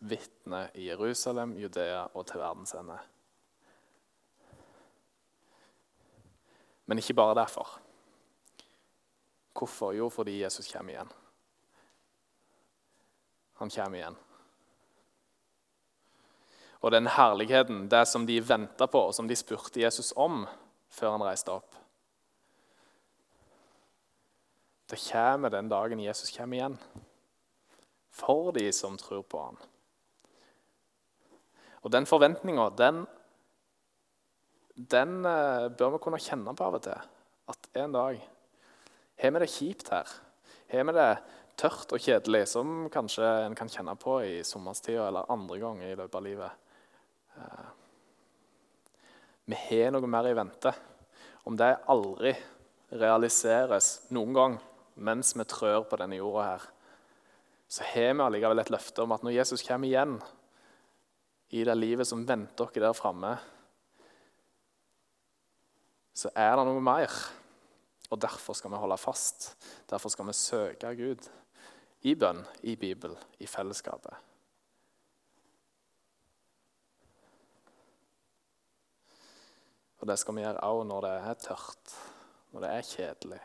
vitne 0.01 0.71
i 0.81 0.89
Jerusalem, 0.89 1.59
Judea 1.61 2.07
og 2.15 2.25
til 2.31 2.41
verdens 2.41 2.73
ende. 2.79 2.97
Men 6.90 6.98
ikke 6.98 7.14
bare 7.14 7.37
derfor. 7.38 7.76
Hvorfor? 9.55 9.92
Jo, 9.94 10.09
fordi 10.11 10.40
Jesus 10.42 10.72
kommer 10.72 10.92
igjen. 10.96 11.12
Han 13.61 13.70
kommer 13.70 13.98
igjen. 13.98 14.16
Og 16.81 16.90
den 16.90 17.07
herligheten, 17.07 17.85
det 17.90 18.09
som 18.09 18.26
de 18.26 18.40
venta 18.48 18.88
på, 18.90 19.05
og 19.07 19.14
som 19.14 19.29
de 19.29 19.37
spurte 19.37 19.83
Jesus 19.83 20.11
om 20.16 20.46
før 20.90 21.14
han 21.14 21.22
reiste 21.29 21.53
opp 21.55 21.76
Det 24.90 24.98
kommer 24.98 25.53
den 25.55 25.68
dagen 25.70 26.00
Jesus 26.03 26.33
kommer 26.35 26.57
igjen. 26.57 26.79
For 28.11 28.50
de 28.53 28.64
som 28.74 28.96
tror 28.98 29.22
på 29.22 29.42
han. 29.44 29.61
Og 31.87 31.92
den 31.94 32.07
forventninga, 32.11 32.64
den, 32.74 33.05
den 34.88 35.25
eh, 35.29 35.69
bør 35.77 35.97
vi 35.97 36.03
kunne 36.05 36.21
kjenne 36.23 36.55
på 36.57 36.66
av 36.66 36.79
og 36.79 36.85
til. 36.85 37.09
At 37.51 37.69
en 37.83 37.93
dag 37.95 38.21
har 39.21 39.35
vi 39.35 39.43
det 39.43 39.51
kjipt 39.53 39.90
her? 39.93 40.09
Har 40.73 40.87
vi 40.88 40.95
det 40.97 41.11
tørt 41.61 41.93
og 41.93 42.01
kjedelig, 42.01 42.47
som 42.49 42.87
kanskje 42.93 43.27
en 43.45 43.57
kan 43.59 43.69
kjenne 43.69 43.93
på 44.01 44.21
i 44.25 44.38
sommerstida 44.47 45.11
eller 45.11 45.29
andre 45.33 45.59
ganger 45.61 45.90
i 45.90 45.99
løpet 45.99 46.16
av 46.16 46.25
livet? 46.25 46.71
Eh, 47.37 47.69
vi 49.51 49.59
har 49.66 49.93
noe 49.93 50.09
mer 50.09 50.31
i 50.31 50.37
vente. 50.38 50.73
Om 51.45 51.57
det 51.59 51.75
aldri 51.90 52.33
realiseres 52.90 53.93
noen 54.14 54.35
gang 54.37 54.59
mens 55.01 55.35
vi 55.37 55.47
trør 55.49 55.85
på 55.88 55.99
denne 56.01 56.19
jorda 56.21 56.47
her, 56.47 56.69
så 57.71 57.87
har 57.93 58.14
vi 58.14 58.25
allikevel 58.25 58.62
et 58.62 58.73
løfte 58.73 59.05
om 59.05 59.12
at 59.14 59.23
når 59.25 59.37
Jesus 59.37 59.62
kommer 59.66 59.88
igjen 59.88 60.16
i 61.55 61.62
det 61.66 61.77
livet 61.77 62.09
som 62.09 62.25
venter 62.27 62.71
dere 62.73 62.88
der 62.88 62.97
framme, 62.99 63.37
så 66.14 66.33
er 66.35 66.57
det 66.59 66.66
noe 66.68 66.83
mer. 66.85 67.12
Og 68.11 68.18
derfor 68.20 68.57
skal 68.59 68.73
vi 68.73 68.81
holde 68.83 68.99
fast. 68.99 69.53
Derfor 69.90 70.11
skal 70.11 70.27
vi 70.27 70.35
søke 70.35 70.94
Gud 70.99 71.29
i 72.03 72.14
bønn, 72.18 72.42
i 72.66 72.75
Bibel, 72.77 73.14
i 73.38 73.46
fellesskapet. 73.46 74.14
Og 80.01 80.09
det 80.09 80.16
skal 80.18 80.37
vi 80.37 80.44
gjøre 80.46 80.64
òg 80.64 80.83
når 80.88 81.05
det 81.05 81.14
er 81.29 81.40
tørt, 81.44 81.94
når 82.55 82.64
det 82.64 82.70
er 82.73 82.88
kjedelig. 82.88 83.40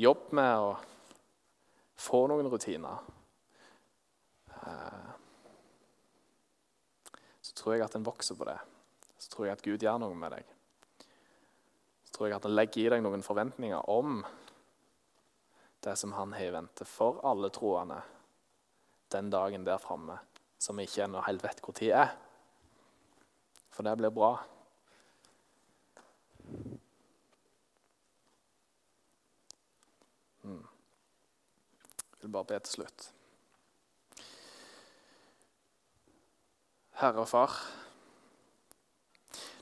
Jobb 0.00 0.30
med 0.32 0.64
å 0.64 0.70
få 2.00 2.22
noen 2.30 2.48
rutiner. 2.48 3.02
Eh, 4.64 5.10
så 7.44 7.52
tror 7.58 7.76
jeg 7.76 7.84
at 7.84 7.98
en 7.98 8.08
vokser 8.08 8.38
på 8.38 8.48
det. 8.48 8.56
Så 9.20 9.28
tror 9.34 9.50
jeg 9.50 9.58
at 9.58 9.66
Gud 9.66 9.84
gjør 9.84 10.00
noe 10.00 10.16
med 10.16 10.32
deg. 10.32 10.56
Tror 12.20 12.28
jeg 12.28 12.36
at 12.36 12.44
han 12.44 12.52
legger 12.52 12.82
i 12.82 12.88
deg 12.92 13.00
noen 13.00 13.22
forventninger 13.24 13.86
om 13.88 14.18
det 15.80 15.94
som 15.96 16.10
han 16.12 16.34
har 16.36 16.42
i 16.44 16.52
vente 16.52 16.84
for 16.84 17.16
alle 17.24 17.48
troende 17.48 17.96
den 19.08 19.30
dagen 19.32 19.62
der 19.64 19.78
framme, 19.80 20.18
som 20.60 20.76
vi 20.76 20.84
ikke 20.84 21.06
ennå 21.06 21.22
helt 21.24 21.40
vet 21.40 21.62
tid 21.78 21.94
er. 21.96 22.10
For 23.72 23.88
det 23.88 23.94
blir 23.96 24.12
bra. 24.12 24.34
Mm. 30.44 30.66
Jeg 32.18 32.26
vil 32.26 32.34
bare 32.34 32.48
be 32.50 32.58
til 32.66 32.74
slutt. 32.74 33.06
Herre 37.00 37.24
og 37.24 37.32
Far, 37.32 37.56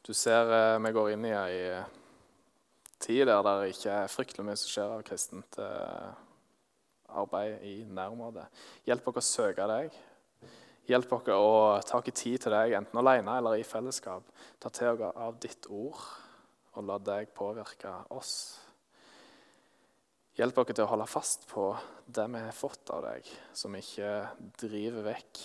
du 0.03 0.11
ser 0.11 0.51
eh, 0.59 0.83
vi 0.83 0.93
går 0.99 1.13
inn 1.15 1.29
i 1.31 1.33
ei 1.37 1.63
tid 3.03 3.27
der 3.29 3.43
det 3.47 3.73
ikke 3.73 3.95
er 3.95 4.13
fryktelig 4.13 4.47
mye 4.47 4.59
som 4.59 4.73
skjer 4.73 4.95
av 4.97 5.05
kristent 5.07 5.59
eh, 5.63 6.09
arbeid 7.09 7.65
i 7.67 7.75
nærområdet. 7.85 8.47
Hjelp 8.89 9.11
oss 9.11 9.21
å 9.21 9.27
søke 9.29 9.67
deg. 9.71 9.99
Hjelp 10.89 11.13
oss 11.13 11.29
å 11.35 11.51
ta 11.85 12.01
tid 12.07 12.41
til 12.41 12.55
deg, 12.55 12.77
enten 12.79 13.01
alene 13.01 13.37
eller 13.41 13.59
i 13.61 13.67
fellesskap. 13.67 14.25
Ta 14.61 14.73
til 14.73 14.97
oss 14.97 15.21
av 15.21 15.37
ditt 15.41 15.69
ord, 15.69 16.01
og 16.77 16.89
la 16.89 16.99
deg 17.03 17.33
påvirke 17.37 17.93
oss. 18.17 18.35
Hjelp 20.39 20.61
oss 20.63 20.71
til 20.73 20.85
å 20.85 20.91
holde 20.93 21.09
fast 21.11 21.49
på 21.51 21.71
det 22.07 22.29
vi 22.33 22.45
har 22.45 22.55
fått 22.57 22.93
av 22.95 23.05
deg, 23.09 23.27
som 23.53 23.75
ikke 23.77 24.13
driver 24.63 25.11
vekk. 25.11 25.43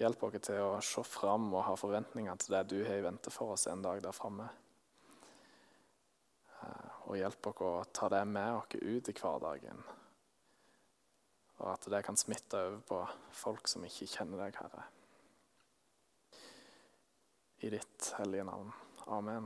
Hjelp 0.00 0.22
oss 0.28 0.38
til 0.44 0.62
å 0.62 0.76
se 0.84 1.02
fram 1.04 1.48
og 1.54 1.66
ha 1.66 1.74
forventninger 1.76 2.40
til 2.40 2.56
det 2.56 2.62
du 2.72 2.78
har 2.84 3.00
i 3.00 3.04
vente 3.04 3.32
for 3.32 3.56
oss 3.56 3.66
en 3.72 3.84
dag 3.84 4.00
der 4.04 4.16
framme. 4.16 4.48
Og 7.06 7.20
hjelp 7.20 7.50
oss 7.52 7.62
å 7.62 7.72
ta 7.94 8.08
det 8.10 8.24
med 8.26 8.56
oss 8.58 8.74
ut 8.82 9.08
i 9.08 9.14
hverdagen. 9.14 9.84
Og 11.56 11.68
at 11.72 11.86
det 11.92 12.02
kan 12.04 12.18
smitte 12.18 12.58
over 12.58 12.80
på 12.88 12.98
folk 13.32 13.68
som 13.70 13.84
ikke 13.86 14.08
kjenner 14.10 14.42
deg, 14.44 14.58
Herre. 14.60 14.84
I 17.64 17.70
ditt 17.72 18.10
hellige 18.18 18.44
navn. 18.44 18.72
Amen. 19.06 19.44